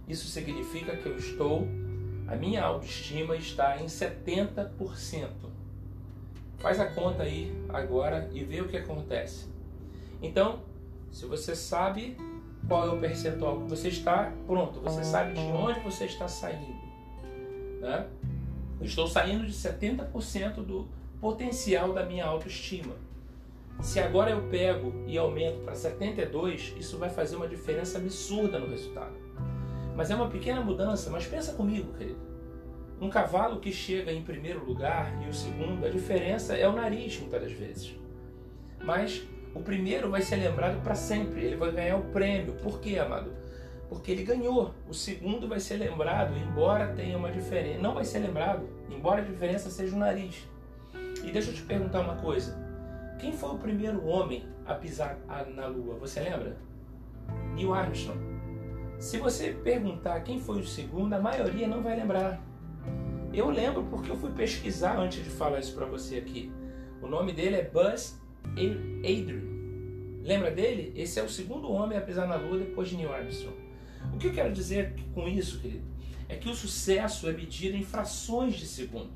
Isso 0.07 0.29
significa 0.29 0.95
que 0.95 1.07
eu 1.07 1.17
estou, 1.17 1.67
a 2.29 2.37
minha 2.37 2.63
autoestima 2.63 3.35
está 3.35 3.81
em 3.81 3.87
70%. 3.87 5.31
Faz 6.59 6.79
a 6.79 6.87
conta 6.87 7.23
aí 7.23 7.51
agora 7.71 8.29
e 8.35 8.45
vê 8.45 8.61
o 8.61 8.69
que 8.69 8.77
acontece. 8.77 9.47
Então, 10.21 10.61
se 11.11 11.25
você 11.25 11.57
sabe 11.57 12.15
qual 12.69 12.89
é 12.89 12.93
o 12.93 13.01
percentual 13.01 13.63
que 13.63 13.71
você 13.71 13.89
está, 13.89 14.35
pronto, 14.47 14.81
você 14.81 15.03
sabe 15.03 15.33
de 15.33 15.41
onde 15.41 15.81
você 15.81 16.05
está 16.05 16.29
saindo. 16.29 16.84
Né? 17.85 18.07
Eu 18.81 18.87
estou 18.87 19.07
saindo 19.07 19.47
de 19.47 19.53
70% 19.53 20.55
do 20.65 20.89
potencial 21.21 21.93
da 21.93 22.05
minha 22.05 22.25
autoestima. 22.25 22.95
Se 23.81 24.01
agora 24.01 24.31
eu 24.31 24.49
pego 24.49 24.93
e 25.07 25.19
aumento 25.19 25.61
para 25.61 25.75
72, 25.75 26.75
isso 26.79 26.97
vai 26.97 27.11
fazer 27.11 27.37
uma 27.37 27.47
diferença 27.47 27.99
absurda 27.99 28.59
no 28.59 28.69
resultado. 28.69 29.15
Mas 29.95 30.11
é 30.11 30.15
uma 30.15 30.29
pequena 30.29 30.61
mudança, 30.61 31.11
mas 31.11 31.27
pensa 31.27 31.53
comigo, 31.53 31.93
querido. 31.95 32.19
Um 33.01 33.11
cavalo 33.11 33.61
que 33.61 33.71
chega 33.71 34.13
em 34.13 34.23
primeiro 34.23 34.65
lugar 34.65 35.13
e 35.25 35.29
o 35.29 35.35
segundo, 35.35 35.85
a 35.85 35.91
diferença 35.91 36.57
é 36.57 36.67
o 36.67 36.73
nariz, 36.73 37.19
muitas 37.19 37.43
das 37.43 37.53
vezes. 37.53 37.95
Mas 38.83 39.23
o 39.55 39.61
primeiro 39.61 40.11
vai 40.11 40.23
ser 40.23 40.37
lembrado 40.37 40.83
para 40.83 40.95
sempre, 40.95 41.45
ele 41.45 41.57
vai 41.57 41.71
ganhar 41.71 41.97
o 41.97 42.05
prêmio. 42.05 42.55
Por 42.55 42.81
quê, 42.81 42.99
amado? 42.99 43.31
Porque 43.95 44.11
ele 44.11 44.25
ganhou. 44.25 44.75
O 44.89 44.93
segundo 44.93 45.47
vai 45.47 45.61
ser 45.61 45.77
lembrado, 45.77 46.37
embora 46.37 46.93
tenha 46.95 47.17
uma 47.17 47.31
diferença. 47.31 47.81
Não 47.81 47.95
vai 47.95 48.05
ser 48.05 48.19
lembrado, 48.19 48.69
embora 48.91 49.23
a 49.23 49.25
diferença 49.25 49.71
seja 49.71 49.95
o 49.95 49.99
nariz. 49.99 50.49
E 51.23 51.31
deixa 51.31 51.51
eu 51.51 51.55
te 51.55 51.63
perguntar 51.63 52.01
uma 52.01 52.17
coisa. 52.17 52.59
Quem 53.21 53.33
foi 53.33 53.51
o 53.51 53.59
primeiro 53.59 54.05
homem 54.05 54.45
a 54.67 54.75
pisar 54.75 55.17
na 55.55 55.69
Lua? 55.69 55.95
Você 56.01 56.21
lembra? 56.21 56.57
Neil 57.55 57.73
Armstrong. 57.73 58.19
Se 58.99 59.17
você 59.19 59.53
perguntar 59.53 60.21
quem 60.21 60.41
foi 60.41 60.59
o 60.59 60.67
segundo, 60.67 61.13
a 61.15 61.21
maioria 61.21 61.69
não 61.69 61.81
vai 61.81 61.95
lembrar. 61.95 62.43
Eu 63.33 63.49
lembro 63.49 63.85
porque 63.85 64.11
eu 64.11 64.17
fui 64.17 64.33
pesquisar 64.33 64.99
antes 64.99 65.23
de 65.23 65.31
falar 65.31 65.61
isso 65.61 65.75
para 65.75 65.87
você 65.87 66.17
aqui. 66.17 66.53
O 67.01 67.07
nome 67.07 67.33
dele 67.33 67.57
é 67.57 67.63
Buzz 67.63 68.21
Aldrin. 68.49 70.21
Lembra 70.21 70.51
dele? 70.51 70.93
Esse 70.97 71.21
é 71.21 71.23
o 71.23 71.29
segundo 71.29 71.71
homem 71.71 71.97
a 71.97 72.01
pisar 72.01 72.27
na 72.27 72.35
Lua 72.35 72.59
depois 72.59 72.89
de 72.89 72.97
Neil 72.97 73.13
Armstrong. 73.13 73.64
O 74.15 74.17
que 74.17 74.29
eu 74.29 74.33
quero 74.33 74.53
dizer 74.53 74.95
com 75.13 75.27
isso, 75.27 75.59
querido, 75.59 75.83
é 76.29 76.37
que 76.37 76.49
o 76.49 76.55
sucesso 76.55 77.29
é 77.29 77.33
medido 77.33 77.77
em 77.77 77.83
frações 77.83 78.55
de 78.55 78.65
segundo, 78.65 79.11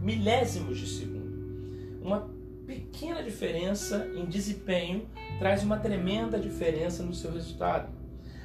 milésimos 0.00 0.76
de 0.76 0.88
segundo. 0.88 2.02
Uma 2.02 2.28
pequena 2.66 3.22
diferença 3.22 4.10
em 4.12 4.26
desempenho 4.26 5.08
traz 5.38 5.62
uma 5.62 5.78
tremenda 5.78 6.36
diferença 6.36 7.04
no 7.04 7.14
seu 7.14 7.32
resultado. 7.32 7.92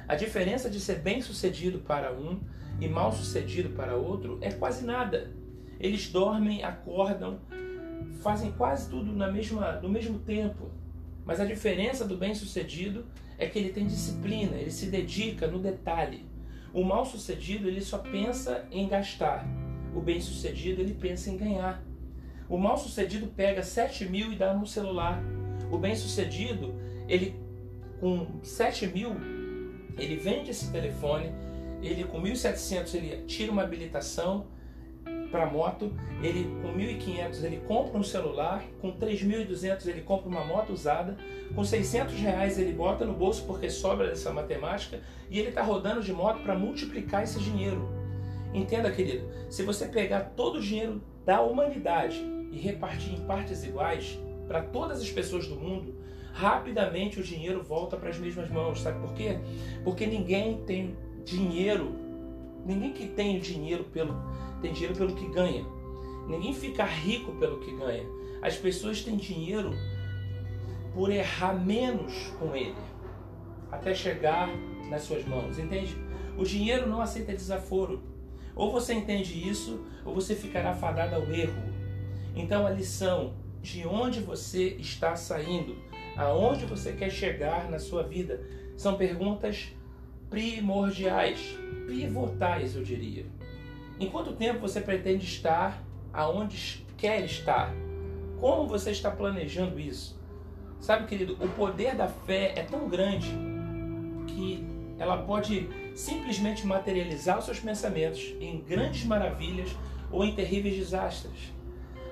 A 0.06 0.14
diferença 0.14 0.70
de 0.70 0.78
ser 0.78 1.00
bem 1.00 1.20
sucedido 1.20 1.80
para 1.80 2.12
um 2.12 2.38
e 2.80 2.86
mal 2.86 3.10
sucedido 3.12 3.70
para 3.70 3.96
outro 3.96 4.38
é 4.40 4.52
quase 4.52 4.84
nada. 4.84 5.32
Eles 5.80 6.08
dormem, 6.08 6.62
acordam, 6.62 7.40
fazem 8.22 8.52
quase 8.52 8.88
tudo 8.88 9.12
na 9.12 9.30
mesma, 9.30 9.80
no 9.80 9.88
mesmo 9.88 10.20
tempo. 10.20 10.70
Mas 11.24 11.40
a 11.40 11.44
diferença 11.44 12.04
do 12.04 12.16
bem 12.16 12.32
sucedido 12.32 13.04
é 13.38 13.46
que 13.46 13.58
ele 13.58 13.70
tem 13.70 13.86
disciplina, 13.86 14.56
ele 14.56 14.70
se 14.70 14.86
dedica 14.86 15.46
no 15.46 15.58
detalhe. 15.58 16.24
O 16.72 16.82
mal 16.82 17.04
sucedido 17.04 17.68
ele 17.68 17.80
só 17.80 17.98
pensa 17.98 18.66
em 18.70 18.88
gastar. 18.88 19.46
O 19.94 20.00
bem 20.00 20.20
sucedido 20.20 20.80
ele 20.80 20.94
pensa 20.94 21.30
em 21.30 21.36
ganhar. 21.36 21.82
O 22.48 22.58
mal 22.58 22.76
sucedido 22.76 23.26
pega 23.28 23.62
7 23.62 24.08
mil 24.08 24.32
e 24.32 24.36
dá 24.36 24.54
no 24.54 24.66
celular. 24.66 25.22
O 25.70 25.78
bem 25.78 25.96
sucedido, 25.96 26.74
ele 27.08 27.34
com 27.98 28.40
7 28.42 28.86
mil, 28.86 29.10
ele 29.98 30.16
vende 30.16 30.50
esse 30.50 30.70
telefone, 30.70 31.32
ele 31.82 32.04
com 32.04 32.20
1.700 32.22 32.94
ele 32.94 33.24
tira 33.24 33.50
uma 33.50 33.62
habilitação 33.62 34.46
para 35.30 35.46
moto, 35.46 35.92
ele 36.22 36.44
com 36.62 36.72
1.500 36.72 37.44
ele 37.44 37.62
compra 37.66 37.98
um 37.98 38.02
celular, 38.02 38.64
com 38.80 38.92
3.200 38.92 39.86
ele 39.86 40.00
compra 40.02 40.28
uma 40.28 40.44
moto 40.44 40.72
usada, 40.72 41.16
com 41.54 41.64
600 41.64 42.14
reais 42.14 42.58
ele 42.58 42.72
bota 42.72 43.04
no 43.04 43.12
bolso 43.12 43.44
porque 43.46 43.68
sobra 43.70 44.08
dessa 44.08 44.32
matemática 44.32 45.00
e 45.30 45.38
ele 45.38 45.48
está 45.50 45.62
rodando 45.62 46.02
de 46.02 46.12
moto 46.12 46.42
para 46.42 46.54
multiplicar 46.54 47.22
esse 47.22 47.38
dinheiro. 47.38 47.88
Entenda, 48.54 48.90
querido, 48.90 49.28
se 49.50 49.62
você 49.62 49.86
pegar 49.86 50.32
todo 50.36 50.56
o 50.56 50.60
dinheiro 50.60 51.02
da 51.24 51.42
humanidade 51.42 52.24
e 52.50 52.58
repartir 52.58 53.14
em 53.14 53.26
partes 53.26 53.64
iguais 53.64 54.18
para 54.46 54.62
todas 54.62 55.00
as 55.00 55.10
pessoas 55.10 55.46
do 55.46 55.56
mundo, 55.56 55.94
rapidamente 56.32 57.18
o 57.18 57.22
dinheiro 57.22 57.62
volta 57.62 57.96
para 57.96 58.10
as 58.10 58.18
mesmas 58.18 58.48
mãos. 58.48 58.80
Sabe 58.80 59.00
por 59.00 59.14
quê? 59.14 59.38
Porque 59.82 60.06
ninguém 60.06 60.62
tem 60.64 60.96
dinheiro. 61.24 62.05
Ninguém 62.66 62.92
que 62.92 63.06
tem 63.08 63.38
dinheiro 63.38 63.84
pelo 63.84 64.14
tem 64.60 64.72
dinheiro 64.72 64.96
pelo 64.96 65.14
que 65.14 65.28
ganha. 65.28 65.64
Ninguém 66.26 66.52
fica 66.52 66.84
rico 66.84 67.32
pelo 67.36 67.60
que 67.60 67.74
ganha. 67.76 68.04
As 68.42 68.56
pessoas 68.56 69.02
têm 69.02 69.16
dinheiro 69.16 69.70
por 70.92 71.10
errar 71.10 71.52
menos 71.52 72.32
com 72.38 72.56
ele, 72.56 72.74
até 73.70 73.94
chegar 73.94 74.48
nas 74.88 75.02
suas 75.02 75.24
mãos, 75.24 75.58
entende? 75.58 75.96
O 76.36 76.42
dinheiro 76.42 76.88
não 76.88 77.00
aceita 77.00 77.32
desaforo. 77.32 78.02
Ou 78.54 78.72
você 78.72 78.94
entende 78.94 79.48
isso, 79.48 79.84
ou 80.04 80.14
você 80.14 80.34
ficará 80.34 80.74
fadado 80.74 81.14
ao 81.14 81.22
erro. 81.32 81.62
Então 82.34 82.66
a 82.66 82.70
lição 82.70 83.34
de 83.62 83.86
onde 83.86 84.20
você 84.20 84.68
está 84.78 85.14
saindo, 85.14 85.76
aonde 86.16 86.64
você 86.64 86.92
quer 86.92 87.10
chegar 87.10 87.70
na 87.70 87.78
sua 87.78 88.02
vida, 88.02 88.40
são 88.76 88.96
perguntas 88.96 89.75
primordiais, 90.36 91.58
pivotais, 91.86 92.76
eu 92.76 92.82
diria. 92.82 93.24
Em 93.98 94.10
quanto 94.10 94.34
tempo 94.34 94.60
você 94.60 94.82
pretende 94.82 95.24
estar 95.24 95.82
aonde 96.12 96.84
quer 96.98 97.24
estar? 97.24 97.74
Como 98.38 98.68
você 98.68 98.90
está 98.90 99.10
planejando 99.10 99.80
isso? 99.80 100.20
Sabe, 100.78 101.06
querido, 101.06 101.38
o 101.42 101.48
poder 101.48 101.94
da 101.94 102.06
fé 102.06 102.52
é 102.54 102.62
tão 102.62 102.86
grande 102.86 103.30
que 104.26 104.62
ela 104.98 105.22
pode 105.22 105.70
simplesmente 105.94 106.66
materializar 106.66 107.38
os 107.38 107.46
seus 107.46 107.58
pensamentos 107.58 108.34
em 108.38 108.60
grandes 108.60 109.06
maravilhas 109.06 109.74
ou 110.12 110.22
em 110.22 110.34
terríveis 110.34 110.76
desastres. 110.76 111.50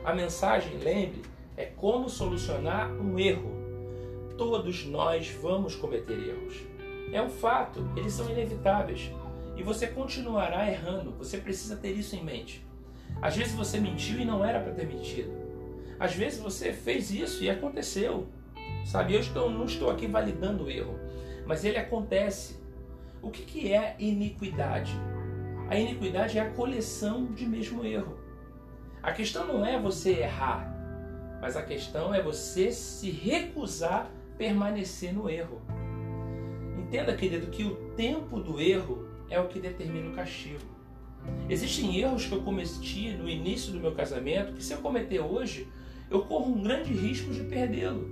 A 0.03 0.15
mensagem, 0.15 0.79
lembre, 0.79 1.21
é 1.59 1.67
como 1.67 2.09
solucionar 2.09 2.91
um 2.91 3.19
erro. 3.19 3.53
Todos 4.39 4.87
nós 4.87 5.29
vamos 5.43 5.77
cometer 5.77 6.19
erros. 6.19 6.74
É 7.13 7.23
um 7.23 7.29
fato, 7.29 7.89
eles 7.97 8.13
são 8.13 8.29
inevitáveis. 8.31 9.11
E 9.57 9.63
você 9.63 9.87
continuará 9.87 10.69
errando, 10.71 11.13
você 11.13 11.39
precisa 11.39 11.77
ter 11.77 11.93
isso 11.93 12.17
em 12.17 12.25
mente. 12.25 12.67
Às 13.23 13.37
vezes 13.37 13.55
você 13.55 13.79
mentiu 13.79 14.19
e 14.19 14.25
não 14.25 14.45
era 14.45 14.61
para 14.61 14.73
ter 14.73 14.87
mentido. 14.87 15.33
Às 15.99 16.15
vezes 16.15 16.41
você 16.41 16.73
fez 16.73 17.11
isso 17.11 17.45
e 17.45 17.51
aconteceu. 17.51 18.27
Sabe, 18.85 19.15
eu 19.15 19.21
estou, 19.21 19.51
não 19.51 19.65
estou 19.65 19.91
aqui 19.91 20.07
validando 20.07 20.65
o 20.65 20.71
erro, 20.71 20.99
mas 21.47 21.65
ele 21.65 21.79
acontece. 21.79 22.63
O 23.23 23.31
que, 23.31 23.43
que 23.43 23.73
é 23.73 23.97
iniquidade? 23.99 24.93
A 25.69 25.77
iniquidade 25.79 26.39
é 26.39 26.43
a 26.43 26.51
coleção 26.51 27.27
de 27.27 27.47
mesmo 27.47 27.85
erro. 27.85 28.19
A 29.03 29.13
questão 29.13 29.47
não 29.47 29.65
é 29.65 29.79
você 29.79 30.11
errar, 30.21 30.71
mas 31.41 31.57
a 31.57 31.63
questão 31.63 32.15
é 32.15 32.21
você 32.21 32.71
se 32.71 33.11
recusar 33.11 34.11
permanecer 34.37 35.13
no 35.13 35.31
erro. 35.31 35.61
Entenda, 36.87 37.17
querido, 37.17 37.47
que 37.49 37.65
o 37.65 37.75
tempo 37.97 38.39
do 38.39 38.61
erro 38.61 39.09
é 39.31 39.41
o 39.41 39.49
que 39.49 39.59
determina 39.59 40.11
o 40.11 40.15
castigo. 40.15 40.61
Existem 41.49 41.99
erros 41.99 42.27
que 42.27 42.33
eu 42.33 42.43
cometi 42.43 43.11
no 43.13 43.29
início 43.29 43.73
do 43.73 43.81
meu 43.81 43.93
casamento 43.93 44.53
que, 44.53 44.63
se 44.63 44.73
eu 44.75 44.79
cometer 44.79 45.21
hoje, 45.21 45.67
eu 46.11 46.23
corro 46.23 46.53
um 46.53 46.63
grande 46.63 46.93
risco 46.93 47.33
de 47.33 47.43
perdê-lo. 47.45 48.07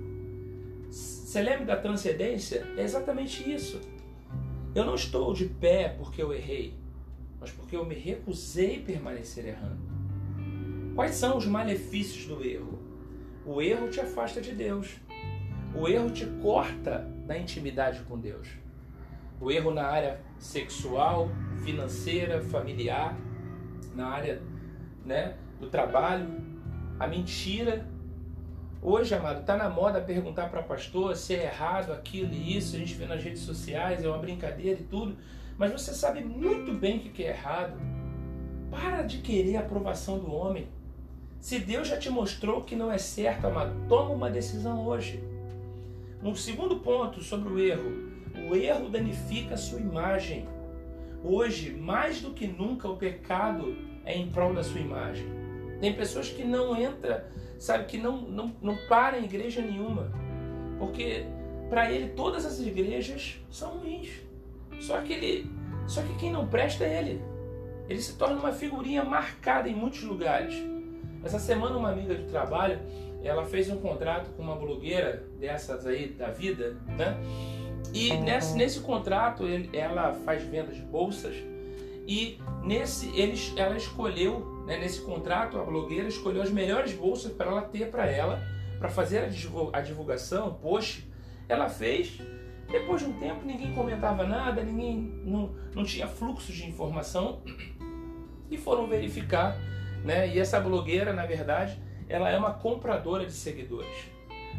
Você 0.89 1.41
lembra 1.41 1.65
da 1.65 1.75
transcendência? 1.75 2.67
É 2.75 2.83
exatamente 2.83 3.49
isso. 3.49 3.79
Eu 4.73 4.83
não 4.83 4.95
estou 4.95 5.33
de 5.33 5.45
pé 5.45 5.95
porque 5.97 6.21
eu 6.21 6.33
errei, 6.33 6.73
mas 7.39 7.51
porque 7.51 7.75
eu 7.75 7.85
me 7.85 7.95
recusei 7.95 8.79
permanecer 8.79 9.45
errando. 9.45 9.81
Quais 10.95 11.15
são 11.15 11.37
os 11.37 11.45
malefícios 11.45 12.25
do 12.25 12.43
erro? 12.43 12.79
O 13.45 13.61
erro 13.61 13.89
te 13.89 13.99
afasta 13.99 14.41
de 14.41 14.51
Deus. 14.51 14.95
O 15.75 15.87
erro 15.87 16.09
te 16.09 16.25
corta 16.41 17.07
da 17.25 17.37
intimidade 17.37 18.01
com 18.01 18.19
Deus. 18.19 18.62
O 19.43 19.51
erro 19.51 19.71
na 19.71 19.85
área 19.85 20.21
sexual, 20.39 21.29
financeira, 21.65 22.39
familiar, 22.39 23.17
na 23.93 24.07
área 24.07 24.41
né, 25.05 25.35
do 25.59 25.67
trabalho, 25.67 26.41
a 26.97 27.05
mentira. 27.05 27.85
Hoje, 28.81 29.13
amado, 29.13 29.41
está 29.41 29.57
na 29.57 29.69
moda 29.69 29.99
perguntar 29.99 30.47
para 30.47 30.63
pastor 30.63 31.17
se 31.17 31.35
é 31.35 31.43
errado 31.43 31.91
aquilo 31.91 32.33
e 32.33 32.55
isso, 32.57 32.77
a 32.77 32.79
gente 32.79 32.93
vê 32.93 33.05
nas 33.05 33.21
redes 33.21 33.41
sociais, 33.41 34.01
é 34.01 34.07
uma 34.07 34.17
brincadeira 34.17 34.79
e 34.79 34.83
tudo, 34.85 35.17
mas 35.57 35.73
você 35.73 35.93
sabe 35.93 36.23
muito 36.23 36.71
bem 36.71 36.99
o 36.99 37.01
que 37.01 37.25
é 37.25 37.31
errado. 37.31 37.77
Para 38.71 39.01
de 39.01 39.17
querer 39.17 39.57
a 39.57 39.59
aprovação 39.59 40.19
do 40.19 40.33
homem. 40.33 40.69
Se 41.41 41.59
Deus 41.59 41.89
já 41.89 41.97
te 41.97 42.09
mostrou 42.09 42.61
que 42.61 42.77
não 42.77 42.89
é 42.89 42.97
certo, 42.97 43.47
amado, 43.47 43.75
toma 43.89 44.11
uma 44.11 44.29
decisão 44.29 44.87
hoje. 44.87 45.21
Um 46.23 46.33
segundo 46.33 46.77
ponto 46.77 47.21
sobre 47.21 47.49
o 47.49 47.59
erro. 47.59 48.12
O 48.49 48.55
erro 48.55 48.89
danifica 48.89 49.53
a 49.55 49.57
sua 49.57 49.79
imagem. 49.79 50.47
Hoje, 51.23 51.71
mais 51.71 52.21
do 52.21 52.31
que 52.31 52.47
nunca, 52.47 52.87
o 52.87 52.97
pecado 52.97 53.75
é 54.05 54.15
em 54.17 54.29
prol 54.29 54.53
da 54.53 54.63
sua 54.63 54.81
imagem. 54.81 55.25
Tem 55.79 55.93
pessoas 55.93 56.29
que 56.29 56.43
não 56.43 56.79
entram, 56.81 57.21
sabe, 57.57 57.85
que 57.85 57.97
não, 57.97 58.21
não, 58.21 58.55
não 58.61 58.77
param 58.87 59.19
em 59.19 59.25
igreja 59.25 59.61
nenhuma. 59.61 60.11
Porque 60.79 61.25
para 61.69 61.91
ele 61.91 62.09
todas 62.09 62.45
as 62.45 62.59
igrejas 62.59 63.39
são 63.49 63.77
ruins. 63.77 64.09
Só 64.79 65.01
que 65.01 65.13
ele, 65.13 65.51
só 65.87 66.01
que 66.01 66.15
quem 66.15 66.31
não 66.31 66.47
presta 66.47 66.83
é 66.83 66.99
ele. 66.99 67.21
Ele 67.87 68.01
se 68.01 68.17
torna 68.17 68.35
uma 68.35 68.51
figurinha 68.51 69.03
marcada 69.03 69.67
em 69.67 69.75
muitos 69.75 70.03
lugares. 70.03 70.55
Essa 71.23 71.39
semana 71.39 71.77
uma 71.77 71.89
amiga 71.89 72.15
de 72.15 72.25
trabalho, 72.25 72.79
ela 73.23 73.45
fez 73.45 73.69
um 73.69 73.77
contrato 73.77 74.31
com 74.31 74.43
uma 74.43 74.55
blogueira 74.55 75.25
dessas 75.39 75.85
aí 75.85 76.09
da 76.09 76.27
vida, 76.27 76.77
né? 76.97 77.17
E 77.93 78.15
nesse, 78.17 78.55
nesse 78.55 78.79
contrato 78.79 79.45
ele, 79.45 79.69
ela 79.71 80.13
faz 80.25 80.43
vendas 80.43 80.75
de 80.75 80.81
bolsas 80.81 81.35
e 82.07 82.39
nesse 82.63 83.09
eles, 83.17 83.53
ela 83.55 83.77
escolheu, 83.77 84.63
né, 84.65 84.77
nesse 84.77 85.01
contrato, 85.01 85.57
a 85.57 85.63
blogueira 85.63 86.07
escolheu 86.07 86.41
as 86.41 86.49
melhores 86.49 86.93
bolsas 86.93 87.31
para 87.31 87.47
ela 87.47 87.61
ter 87.61 87.89
para 87.89 88.05
ela, 88.05 88.41
para 88.77 88.89
fazer 88.89 89.29
a 89.71 89.81
divulgação, 89.81 90.53
post. 90.55 91.07
Ela 91.47 91.69
fez. 91.69 92.19
Depois 92.69 93.01
de 93.01 93.07
um 93.07 93.13
tempo, 93.19 93.45
ninguém 93.45 93.73
comentava 93.73 94.25
nada, 94.25 94.63
ninguém 94.63 94.97
não, 95.23 95.53
não 95.75 95.83
tinha 95.83 96.07
fluxo 96.07 96.51
de 96.51 96.65
informação 96.65 97.41
e 98.49 98.57
foram 98.57 98.87
verificar, 98.87 99.57
né? 100.03 100.33
E 100.33 100.39
essa 100.39 100.59
blogueira, 100.59 101.13
na 101.13 101.25
verdade, 101.25 101.77
ela 102.07 102.29
é 102.29 102.37
uma 102.37 102.53
compradora 102.53 103.25
de 103.25 103.33
seguidores. 103.33 104.11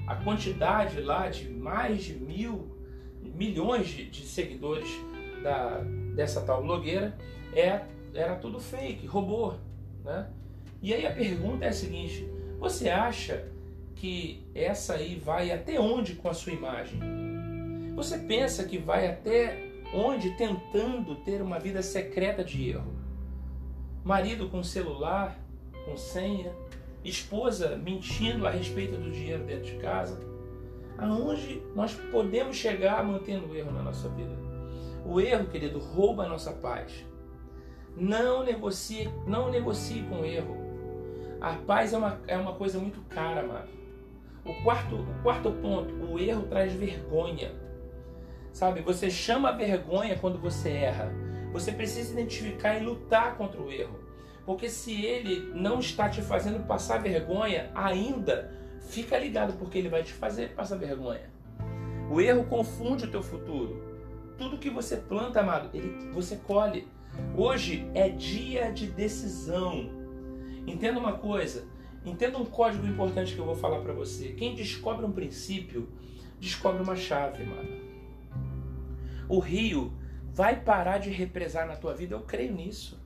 A 0.07 0.17
quantidade 0.17 1.01
lá 1.01 1.29
de 1.29 1.49
mais 1.49 2.05
de 2.05 2.15
mil, 2.15 2.74
milhões 3.35 3.89
de, 3.89 4.09
de 4.11 4.27
seguidores 4.27 4.89
da, 5.43 5.79
dessa 6.15 6.41
tal 6.41 6.63
blogueira 6.63 7.17
é, 7.55 7.83
era 8.15 8.37
tudo 8.37 8.61
fake, 8.61 9.07
robô. 9.07 9.55
Né? 10.05 10.29
E 10.83 10.93
aí 10.93 11.07
a 11.07 11.13
pergunta 11.13 11.65
é 11.65 11.69
a 11.69 11.73
seguinte: 11.73 12.29
você 12.59 12.89
acha 12.89 13.47
que 13.95 14.45
essa 14.55 14.95
aí 14.95 15.17
vai 15.17 15.51
até 15.51 15.79
onde 15.79 16.15
com 16.15 16.29
a 16.29 16.35
sua 16.35 16.53
imagem? 16.53 17.01
Você 17.95 18.19
pensa 18.19 18.65
que 18.65 18.77
vai 18.77 19.07
até 19.07 19.71
onde 19.95 20.31
tentando 20.37 21.15
ter 21.17 21.41
uma 21.41 21.59
vida 21.59 21.83
secreta 21.83 22.43
de 22.43 22.71
erro? 22.71 22.93
Marido 24.03 24.49
com 24.49 24.63
celular, 24.63 25.39
com 25.85 25.97
senha, 25.97 26.53
esposa 27.05 27.77
mentindo 27.77 28.47
a 28.47 28.51
respeito 28.51 28.97
do 28.97 29.11
dinheiro 29.11 29.45
dentro 29.45 29.65
de 29.65 29.77
casa? 29.77 30.34
Aonde 30.97 31.63
nós 31.75 31.95
podemos 32.11 32.57
chegar 32.57 33.03
mantendo 33.05 33.49
o 33.49 33.57
erro 33.57 33.73
na 33.73 33.83
nossa 33.83 34.09
vida? 34.11 34.37
O 35.05 35.21
erro, 35.21 35.47
querido, 35.49 35.79
rouba 35.79 36.25
a 36.25 36.29
nossa 36.29 36.53
paz. 36.53 37.05
Não 37.97 38.45
negocie, 38.45 39.11
não 39.27 39.51
negocie 39.51 40.03
com 40.05 40.21
o 40.21 40.25
erro. 40.25 40.57
A 41.41 41.55
paz 41.55 41.93
é 41.93 41.99
uma, 41.99 42.21
é 42.27 42.37
uma 42.37 42.55
coisa 42.55 42.79
muito 42.79 43.01
cara, 43.03 43.43
amado. 43.43 43.69
O 44.45 44.55
quarto, 44.63 44.97
o 44.97 45.23
quarto 45.23 45.51
ponto, 45.51 45.95
o 45.95 46.19
erro 46.19 46.47
traz 46.47 46.73
vergonha. 46.73 47.53
Sabe, 48.53 48.81
você 48.83 49.11
chama 49.11 49.49
a 49.49 49.53
vergonha 49.53 50.17
quando 50.19 50.39
você 50.39 50.71
erra. 50.71 51.13
Você 51.53 51.73
precisa 51.73 52.13
identificar 52.13 52.77
e 52.77 52.85
lutar 52.85 53.37
contra 53.37 53.61
o 53.61 53.71
erro. 53.71 53.99
Porque 54.47 54.69
se 54.69 55.05
ele 55.05 55.53
não 55.55 55.81
está 55.81 56.09
te 56.09 56.21
fazendo 56.21 56.67
passar 56.67 56.99
vergonha, 57.03 57.71
ainda 57.75 58.51
fica 58.89 59.19
ligado, 59.19 59.55
porque 59.55 59.79
ele 59.79 59.89
vai 59.89 60.03
te 60.03 60.13
fazer 60.13 60.55
passar 60.55 60.77
vergonha. 60.77 61.31
O 62.11 62.21
erro 62.21 62.45
confunde 62.45 63.05
o 63.05 63.11
teu 63.11 63.23
futuro. 63.23 63.83
Tudo 64.37 64.59
que 64.59 64.71
você 64.71 64.97
planta, 64.97 65.41
amado, 65.41 65.71
ele, 65.75 66.11
você 66.13 66.37
colhe. 66.37 66.87
Hoje 67.37 67.89
é 67.95 68.09
dia 68.09 68.71
de 68.71 68.87
decisão. 68.87 69.91
Entenda 70.67 70.99
uma 70.99 71.15
coisa, 71.15 71.67
entenda 72.05 72.39
um 72.39 72.45
código 72.45 72.87
importante 72.87 73.35
que 73.35 73.39
eu 73.39 73.45
vou 73.45 73.55
falar 73.55 73.81
para 73.81 73.93
você. 73.93 74.31
Quem 74.31 74.55
descobre 74.55 75.05
um 75.05 75.13
princípio, 75.13 75.89
descobre 76.41 76.83
uma 76.83 76.97
chave, 76.97 77.45
mano. 77.45 77.85
O 79.29 79.39
rio 79.39 79.93
vai 80.33 80.61
parar 80.61 80.99
de 80.99 81.11
represar 81.11 81.67
na 81.67 81.77
tua 81.77 81.95
vida, 81.95 82.15
eu 82.15 82.21
creio 82.21 82.53
nisso. 82.53 83.01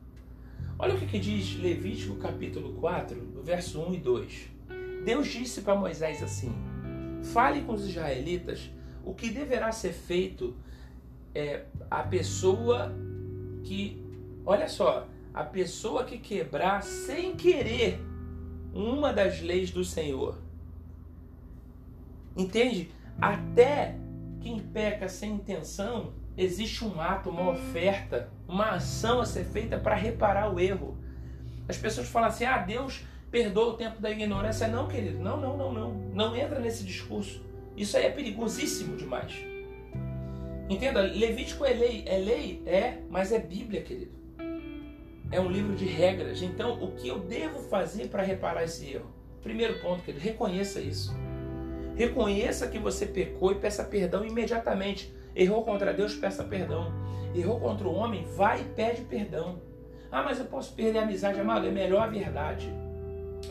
Olha 0.79 0.95
o 0.95 0.99
que, 0.99 1.07
que 1.07 1.19
diz 1.19 1.61
Levítico 1.61 2.17
capítulo 2.17 2.75
4, 2.75 3.43
verso 3.45 3.81
1 3.81 3.95
e 3.95 3.99
2. 3.99 4.58
Deus 5.05 5.29
disse 5.29 5.63
para 5.63 5.75
Moisés 5.75 6.23
assim: 6.23 6.53
Fale 7.33 7.63
com 7.63 7.73
os 7.73 7.89
israelitas 7.89 8.71
o 9.05 9.15
que 9.15 9.31
deverá 9.31 9.73
ser 9.73 9.93
feito 9.93 10.57
é, 11.35 11.65
a 11.91 12.03
pessoa 12.03 12.93
que, 13.65 14.03
olha 14.45 14.69
só, 14.69 15.07
a 15.33 15.45
pessoa 15.45 16.05
que 16.05 16.19
quebrar 16.19 16.83
sem 16.83 17.37
querer 17.37 18.01
uma 18.75 19.13
das 19.13 19.41
leis 19.41 19.71
do 19.71 19.85
Senhor. 19.85 20.39
Entende? 22.37 22.91
Até 23.21 23.97
quem 24.41 24.59
peca 24.61 25.09
sem 25.09 25.35
intenção, 25.35 26.13
existe 26.37 26.85
um 26.85 27.01
ato, 27.01 27.31
uma 27.31 27.51
oferta, 27.51 28.31
uma 28.47 28.71
ação 28.71 29.21
a 29.21 29.27
ser 29.27 29.45
feita 29.45 29.79
para 29.79 29.95
reparar 29.95 30.53
o 30.53 30.61
erro. 30.61 30.97
As 31.69 31.77
pessoas 31.77 32.09
falam 32.09 32.29
assim: 32.29 32.45
ah, 32.45 32.59
Deus 32.59 33.05
perdoa 33.31 33.75
o 33.75 33.77
tempo 33.77 34.01
da 34.01 34.11
ignorância. 34.11 34.69
Não, 34.69 34.89
querido, 34.89 35.19
não, 35.19 35.41
não, 35.41 35.57
não, 35.57 35.73
não. 35.73 35.95
Não 36.15 36.37
entra 36.37 36.59
nesse 36.59 36.85
discurso. 36.85 37.45
Isso 37.77 37.97
aí 37.97 38.07
é 38.07 38.11
perigosíssimo 38.11 38.97
demais. 38.97 39.33
Entenda, 40.69 41.01
Levítico 41.01 41.65
é 41.65 41.73
lei. 41.73 42.05
É 42.07 42.19
lei? 42.19 42.63
É, 42.67 42.99
mas 43.09 43.33
é 43.33 43.39
Bíblia, 43.39 43.83
querido. 43.83 44.13
É 45.31 45.41
um 45.41 45.51
livro 45.51 45.75
de 45.75 45.85
regras. 45.85 46.43
Então, 46.43 46.83
o 46.83 46.93
que 46.93 47.09
eu 47.09 47.21
devo 47.21 47.61
fazer 47.69 48.09
para 48.09 48.23
reparar 48.23 48.65
esse 48.65 48.93
erro? 48.93 49.11
Primeiro 49.43 49.81
ponto, 49.81 50.03
querido, 50.03 50.23
reconheça 50.23 50.81
isso. 50.81 51.15
Reconheça 51.95 52.69
que 52.69 52.79
você 52.79 53.07
pecou 53.07 53.53
e 53.53 53.57
peça 53.57 53.85
perdão 53.85 54.25
imediatamente. 54.25 55.15
Errou 55.35 55.65
contra 55.65 55.93
Deus, 55.93 56.15
peça 56.15 56.45
perdão. 56.45 56.93
Errou 57.35 57.61
contra 57.61 57.87
o 57.87 57.95
homem, 57.95 58.25
vai 58.37 58.63
e 58.63 58.65
pede 58.65 59.03
perdão. 59.03 59.61
Ah, 60.11 60.23
mas 60.23 60.39
eu 60.39 60.47
posso 60.47 60.75
perder 60.75 60.99
a 60.99 61.03
amizade, 61.03 61.39
amado. 61.39 61.67
É 61.67 61.71
melhor 61.71 62.03
a 62.03 62.07
verdade. 62.07 62.73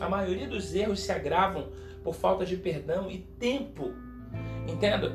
A 0.00 0.08
maioria 0.08 0.46
dos 0.46 0.74
erros 0.74 1.00
se 1.00 1.10
agravam 1.10 1.68
por 2.02 2.14
falta 2.14 2.44
de 2.44 2.56
perdão 2.56 3.10
e 3.10 3.18
tempo. 3.38 3.92
Entenda? 4.66 5.12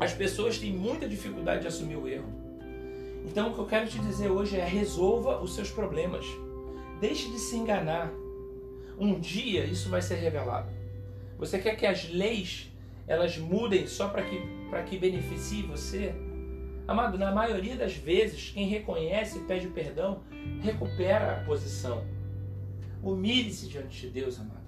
As 0.00 0.12
pessoas 0.12 0.58
têm 0.58 0.72
muita 0.72 1.08
dificuldade 1.08 1.62
de 1.62 1.68
assumir 1.68 1.96
o 1.96 2.08
erro. 2.08 2.28
Então, 3.24 3.50
o 3.50 3.54
que 3.54 3.60
eu 3.60 3.66
quero 3.66 3.88
te 3.88 3.98
dizer 3.98 4.30
hoje 4.30 4.56
é: 4.56 4.64
resolva 4.64 5.40
os 5.40 5.54
seus 5.54 5.70
problemas. 5.70 6.26
Deixe 7.00 7.30
de 7.30 7.38
se 7.38 7.56
enganar. 7.56 8.12
Um 8.98 9.18
dia 9.18 9.64
isso 9.64 9.88
vai 9.88 10.02
ser 10.02 10.16
revelado. 10.16 10.70
Você 11.38 11.58
quer 11.58 11.76
que 11.76 11.86
as 11.86 12.08
leis 12.10 12.70
elas 13.06 13.36
mudem 13.36 13.86
só 13.86 14.08
para 14.08 14.22
que, 14.22 14.40
que 14.86 14.98
beneficie 14.98 15.62
você? 15.62 16.14
Amado, 16.86 17.18
na 17.18 17.32
maioria 17.32 17.76
das 17.76 17.94
vezes, 17.94 18.50
quem 18.50 18.68
reconhece 18.68 19.38
e 19.38 19.42
pede 19.42 19.68
perdão 19.68 20.22
recupera 20.62 21.32
a 21.32 21.44
posição. 21.44 22.04
Humilhe-se 23.04 23.68
diante 23.68 24.00
de 24.00 24.08
Deus, 24.08 24.40
amado. 24.40 24.64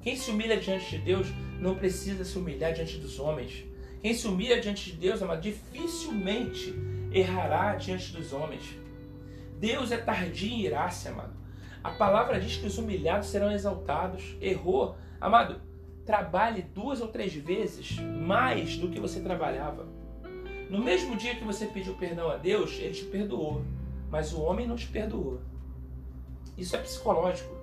Quem 0.00 0.14
se 0.14 0.30
humilha 0.30 0.56
diante 0.56 0.96
de 0.96 0.98
Deus 0.98 1.26
não 1.58 1.74
precisa 1.74 2.24
se 2.24 2.38
humilhar 2.38 2.72
diante 2.72 2.96
dos 2.98 3.18
homens. 3.18 3.64
Quem 4.00 4.14
se 4.14 4.28
humilha 4.28 4.60
diante 4.60 4.92
de 4.92 4.96
Deus, 4.96 5.20
amado, 5.20 5.40
dificilmente 5.40 6.72
errará 7.12 7.74
diante 7.74 8.12
dos 8.12 8.32
homens. 8.32 8.78
Deus 9.58 9.90
é 9.90 9.96
tardio 9.96 10.48
em 10.48 10.60
irar-se, 10.60 11.08
amado. 11.08 11.34
A 11.82 11.90
palavra 11.90 12.38
diz 12.38 12.56
que 12.56 12.66
os 12.66 12.78
humilhados 12.78 13.28
serão 13.28 13.50
exaltados. 13.50 14.36
Errou. 14.40 14.96
Amado, 15.20 15.60
trabalhe 16.06 16.62
duas 16.62 17.00
ou 17.00 17.08
três 17.08 17.34
vezes 17.34 17.98
mais 17.98 18.76
do 18.76 18.88
que 18.88 19.00
você 19.00 19.20
trabalhava. 19.20 19.88
No 20.70 20.78
mesmo 20.78 21.16
dia 21.16 21.34
que 21.34 21.44
você 21.44 21.66
pediu 21.66 21.94
perdão 21.96 22.30
a 22.30 22.36
Deus, 22.36 22.78
ele 22.78 22.94
te 22.94 23.04
perdoou. 23.04 23.64
Mas 24.08 24.32
o 24.32 24.40
homem 24.42 24.66
não 24.68 24.76
te 24.76 24.86
perdoou. 24.86 25.40
Isso 26.56 26.76
é 26.76 26.78
psicológico. 26.78 27.60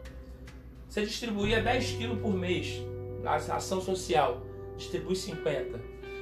Você 0.97 1.05
distribuía 1.05 1.62
10 1.62 1.91
quilos 1.91 2.19
por 2.19 2.33
mês 2.33 2.81
na 3.21 3.36
ação 3.36 3.79
social, 3.79 4.41
distribui 4.75 5.15
50. 5.15 5.79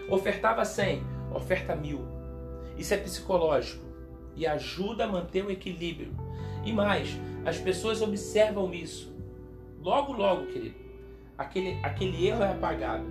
Ofertava 0.10 0.66
100, 0.66 1.02
oferta 1.34 1.74
mil. 1.78 2.02
Isso 2.78 2.94
é 2.94 2.98
psicológico 2.98 3.86
e 4.36 4.46
ajuda 4.46 5.06
a 5.06 5.08
manter 5.08 5.46
o 5.46 5.50
equilíbrio. 5.50 6.12
E 6.66 6.74
mais, 6.74 7.18
as 7.46 7.58
pessoas 7.58 8.02
observam 8.02 8.74
isso. 8.74 9.16
Logo, 9.80 10.12
logo, 10.12 10.48
querido, 10.48 10.76
aquele, 11.38 11.80
aquele 11.82 12.28
erro 12.28 12.44
é 12.44 12.52
apagado. 12.52 13.06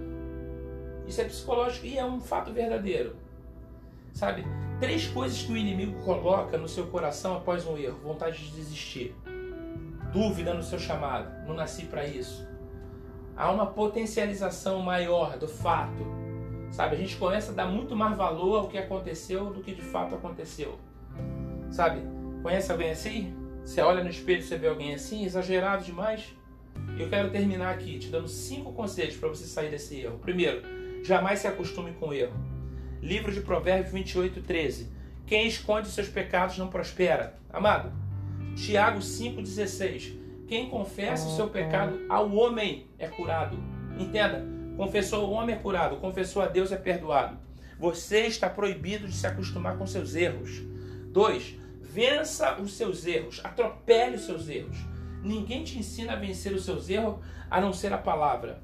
Isso 1.06 1.22
é 1.22 1.24
psicológico 1.24 1.86
e 1.86 1.96
é 1.96 2.04
um 2.04 2.20
fato 2.20 2.52
verdadeiro. 2.52 3.16
Sabe? 4.12 4.44
Três 4.78 5.06
coisas 5.06 5.40
que 5.40 5.50
o 5.50 5.56
inimigo 5.56 5.98
coloca 6.04 6.58
no 6.58 6.68
seu 6.68 6.88
coração 6.88 7.38
após 7.38 7.66
um 7.66 7.78
erro: 7.78 8.00
vontade 8.02 8.36
de 8.44 8.50
desistir, 8.50 9.14
dúvida 10.14 10.54
no 10.54 10.62
seu 10.62 10.78
chamado, 10.78 11.44
não 11.44 11.54
nasci 11.54 11.86
para 11.86 12.06
isso. 12.06 12.46
Há 13.36 13.50
uma 13.50 13.66
potencialização 13.66 14.78
maior 14.78 15.36
do 15.36 15.48
fato. 15.48 16.06
Sabe? 16.70 16.94
A 16.94 16.98
gente 16.98 17.16
começa 17.16 17.50
a 17.50 17.54
dar 17.54 17.66
muito 17.66 17.96
mais 17.96 18.16
valor 18.16 18.60
ao 18.60 18.68
que 18.68 18.78
aconteceu 18.78 19.52
do 19.52 19.60
que 19.60 19.74
de 19.74 19.82
fato 19.82 20.14
aconteceu. 20.14 20.78
Sabe? 21.68 22.00
Conhece 22.42 22.70
alguém 22.70 22.92
assim? 22.92 23.34
Você 23.64 23.80
olha 23.80 24.04
no 24.04 24.10
espelho 24.10 24.38
e 24.38 24.42
você 24.42 24.56
vê 24.56 24.68
alguém 24.68 24.94
assim, 24.94 25.24
exagerado 25.24 25.84
demais? 25.84 26.32
Eu 26.96 27.08
quero 27.08 27.30
terminar 27.30 27.74
aqui 27.74 27.98
te 27.98 28.08
dando 28.08 28.28
cinco 28.28 28.72
conselhos 28.72 29.16
para 29.16 29.28
você 29.28 29.46
sair 29.46 29.70
desse 29.70 30.00
erro. 30.00 30.18
Primeiro, 30.18 30.62
jamais 31.02 31.40
se 31.40 31.48
acostume 31.48 31.92
com 31.92 32.08
o 32.08 32.14
erro. 32.14 32.34
Livro 33.02 33.32
de 33.32 33.40
Provérbios 33.40 33.92
28, 33.92 34.42
13. 34.42 34.92
Quem 35.26 35.48
esconde 35.48 35.88
seus 35.88 36.08
pecados 36.08 36.56
não 36.56 36.68
prospera. 36.68 37.36
Amado, 37.52 37.92
Tiago 38.54 39.00
5,16. 39.00 40.16
Quem 40.46 40.68
confessa 40.68 41.26
o 41.26 41.36
seu 41.36 41.48
pecado 41.48 42.00
ao 42.08 42.32
homem 42.32 42.86
é 42.98 43.08
curado. 43.08 43.58
Entenda, 43.98 44.44
confessou 44.76 45.28
o 45.28 45.32
homem 45.32 45.56
é 45.56 45.58
curado, 45.58 45.96
confessou 45.96 46.42
a 46.42 46.46
Deus 46.46 46.70
é 46.70 46.76
perdoado. 46.76 47.38
Você 47.78 48.26
está 48.26 48.48
proibido 48.48 49.08
de 49.08 49.14
se 49.14 49.26
acostumar 49.26 49.76
com 49.76 49.86
seus 49.86 50.14
erros. 50.14 50.62
2. 51.10 51.56
Vença 51.80 52.60
os 52.60 52.74
seus 52.74 53.04
erros, 53.06 53.40
atropele 53.42 54.16
os 54.16 54.26
seus 54.26 54.48
erros. 54.48 54.76
Ninguém 55.22 55.64
te 55.64 55.78
ensina 55.78 56.12
a 56.12 56.16
vencer 56.16 56.52
os 56.52 56.64
seus 56.64 56.88
erros 56.88 57.16
a 57.50 57.60
não 57.60 57.72
ser 57.72 57.92
a 57.92 57.98
palavra. 57.98 58.62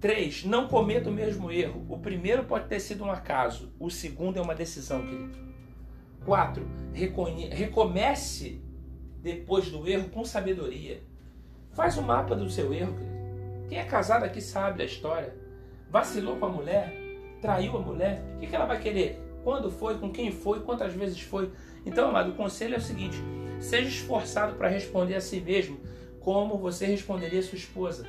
3. 0.00 0.44
Não 0.44 0.68
cometa 0.68 1.08
o 1.08 1.12
mesmo 1.12 1.50
erro. 1.50 1.86
O 1.88 1.98
primeiro 1.98 2.44
pode 2.44 2.66
ter 2.68 2.80
sido 2.80 3.04
um 3.04 3.10
acaso, 3.10 3.72
o 3.78 3.90
segundo 3.90 4.38
é 4.38 4.42
uma 4.42 4.54
decisão, 4.54 5.02
querido. 5.06 5.38
4. 6.24 6.66
Recomece 7.50 8.62
depois 9.22 9.70
do 9.70 9.86
erro 9.88 10.08
com 10.08 10.24
sabedoria. 10.24 11.02
Faz 11.72 11.96
o 11.96 12.00
um 12.00 12.04
mapa 12.04 12.34
do 12.34 12.50
seu 12.50 12.72
erro. 12.72 12.94
Quem 13.68 13.78
é 13.78 13.84
casado 13.84 14.24
aqui 14.24 14.40
sabe 14.40 14.78
da 14.78 14.84
história. 14.84 15.34
Vacilou 15.90 16.36
com 16.36 16.46
a 16.46 16.48
mulher, 16.48 16.92
traiu 17.40 17.76
a 17.76 17.80
mulher, 17.80 18.22
o 18.36 18.40
que 18.40 18.54
ela 18.54 18.66
vai 18.66 18.80
querer? 18.80 19.20
Quando 19.42 19.70
foi, 19.70 19.98
com 19.98 20.12
quem 20.12 20.30
foi, 20.30 20.60
quantas 20.60 20.92
vezes 20.92 21.20
foi? 21.20 21.50
Então, 21.84 22.08
amado, 22.08 22.30
o 22.30 22.34
conselho 22.34 22.74
é 22.74 22.78
o 22.78 22.82
seguinte: 22.82 23.16
seja 23.58 23.88
esforçado 23.88 24.56
para 24.56 24.68
responder 24.68 25.14
a 25.14 25.20
si 25.20 25.40
mesmo 25.40 25.80
como 26.20 26.58
você 26.58 26.86
responderia 26.86 27.40
a 27.40 27.42
sua 27.42 27.56
esposa. 27.56 28.06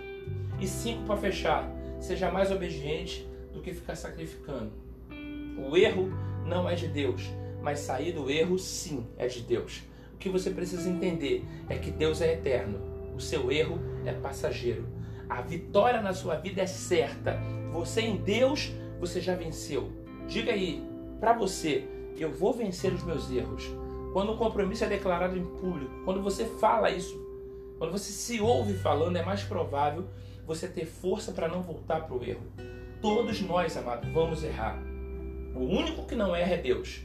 E 0.59 0.67
cinco 0.67 1.03
para 1.05 1.17
fechar: 1.17 1.71
seja 1.99 2.29
mais 2.29 2.51
obediente 2.51 3.27
do 3.53 3.61
que 3.61 3.73
ficar 3.73 3.95
sacrificando. 3.95 4.71
O 5.57 5.75
erro 5.77 6.09
não 6.45 6.69
é 6.69 6.75
de 6.75 6.87
Deus, 6.87 7.23
mas 7.61 7.79
sair 7.79 8.11
do 8.11 8.29
erro 8.29 8.57
sim 8.57 9.07
é 9.17 9.27
de 9.27 9.41
Deus. 9.41 9.83
Que 10.21 10.29
você 10.29 10.51
precisa 10.51 10.87
entender 10.87 11.43
é 11.67 11.77
que 11.77 11.89
Deus 11.89 12.21
é 12.21 12.33
eterno, 12.33 12.79
o 13.15 13.19
seu 13.19 13.51
erro 13.51 13.79
é 14.05 14.13
passageiro. 14.13 14.87
A 15.27 15.41
vitória 15.41 15.99
na 15.99 16.13
sua 16.13 16.35
vida 16.35 16.61
é 16.61 16.67
certa. 16.67 17.39
Você 17.73 18.01
em 18.01 18.17
Deus, 18.17 18.71
você 18.99 19.19
já 19.19 19.33
venceu. 19.33 19.91
Diga 20.27 20.51
aí 20.51 20.87
para 21.19 21.33
você, 21.33 21.85
eu 22.15 22.31
vou 22.31 22.53
vencer 22.53 22.93
os 22.93 23.03
meus 23.03 23.31
erros. 23.31 23.67
Quando 24.13 24.33
o 24.33 24.37
compromisso 24.37 24.83
é 24.83 24.87
declarado 24.87 25.35
em 25.35 25.43
público, 25.43 25.91
quando 26.05 26.21
você 26.21 26.45
fala 26.45 26.91
isso, 26.91 27.19
quando 27.79 27.91
você 27.91 28.11
se 28.11 28.39
ouve 28.39 28.73
falando, 28.73 29.15
é 29.15 29.23
mais 29.23 29.41
provável 29.41 30.05
você 30.45 30.67
ter 30.67 30.85
força 30.85 31.31
para 31.31 31.47
não 31.47 31.63
voltar 31.63 32.05
para 32.05 32.15
o 32.15 32.23
erro. 32.23 32.45
Todos 33.01 33.41
nós, 33.41 33.75
amado, 33.75 34.07
vamos 34.13 34.43
errar. 34.43 34.79
O 35.55 35.63
único 35.63 36.05
que 36.05 36.13
não 36.13 36.35
erra 36.35 36.53
é 36.53 36.57
Deus. 36.57 37.01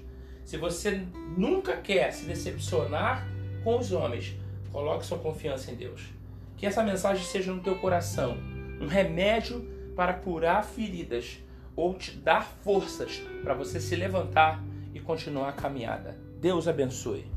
Se 0.46 0.56
você 0.56 1.02
nunca 1.36 1.76
quer 1.76 2.12
se 2.12 2.24
decepcionar 2.24 3.26
com 3.64 3.80
os 3.80 3.90
homens, 3.90 4.36
coloque 4.70 5.04
sua 5.04 5.18
confiança 5.18 5.72
em 5.72 5.74
Deus. 5.74 6.04
Que 6.56 6.66
essa 6.66 6.84
mensagem 6.84 7.24
seja 7.24 7.52
no 7.52 7.60
teu 7.60 7.76
coração 7.80 8.38
um 8.80 8.86
remédio 8.86 9.68
para 9.96 10.14
curar 10.14 10.64
feridas 10.64 11.40
ou 11.74 11.94
te 11.94 12.12
dar 12.12 12.46
forças 12.62 13.20
para 13.42 13.54
você 13.54 13.80
se 13.80 13.96
levantar 13.96 14.62
e 14.94 15.00
continuar 15.00 15.48
a 15.48 15.52
caminhada. 15.52 16.16
Deus 16.40 16.68
abençoe. 16.68 17.35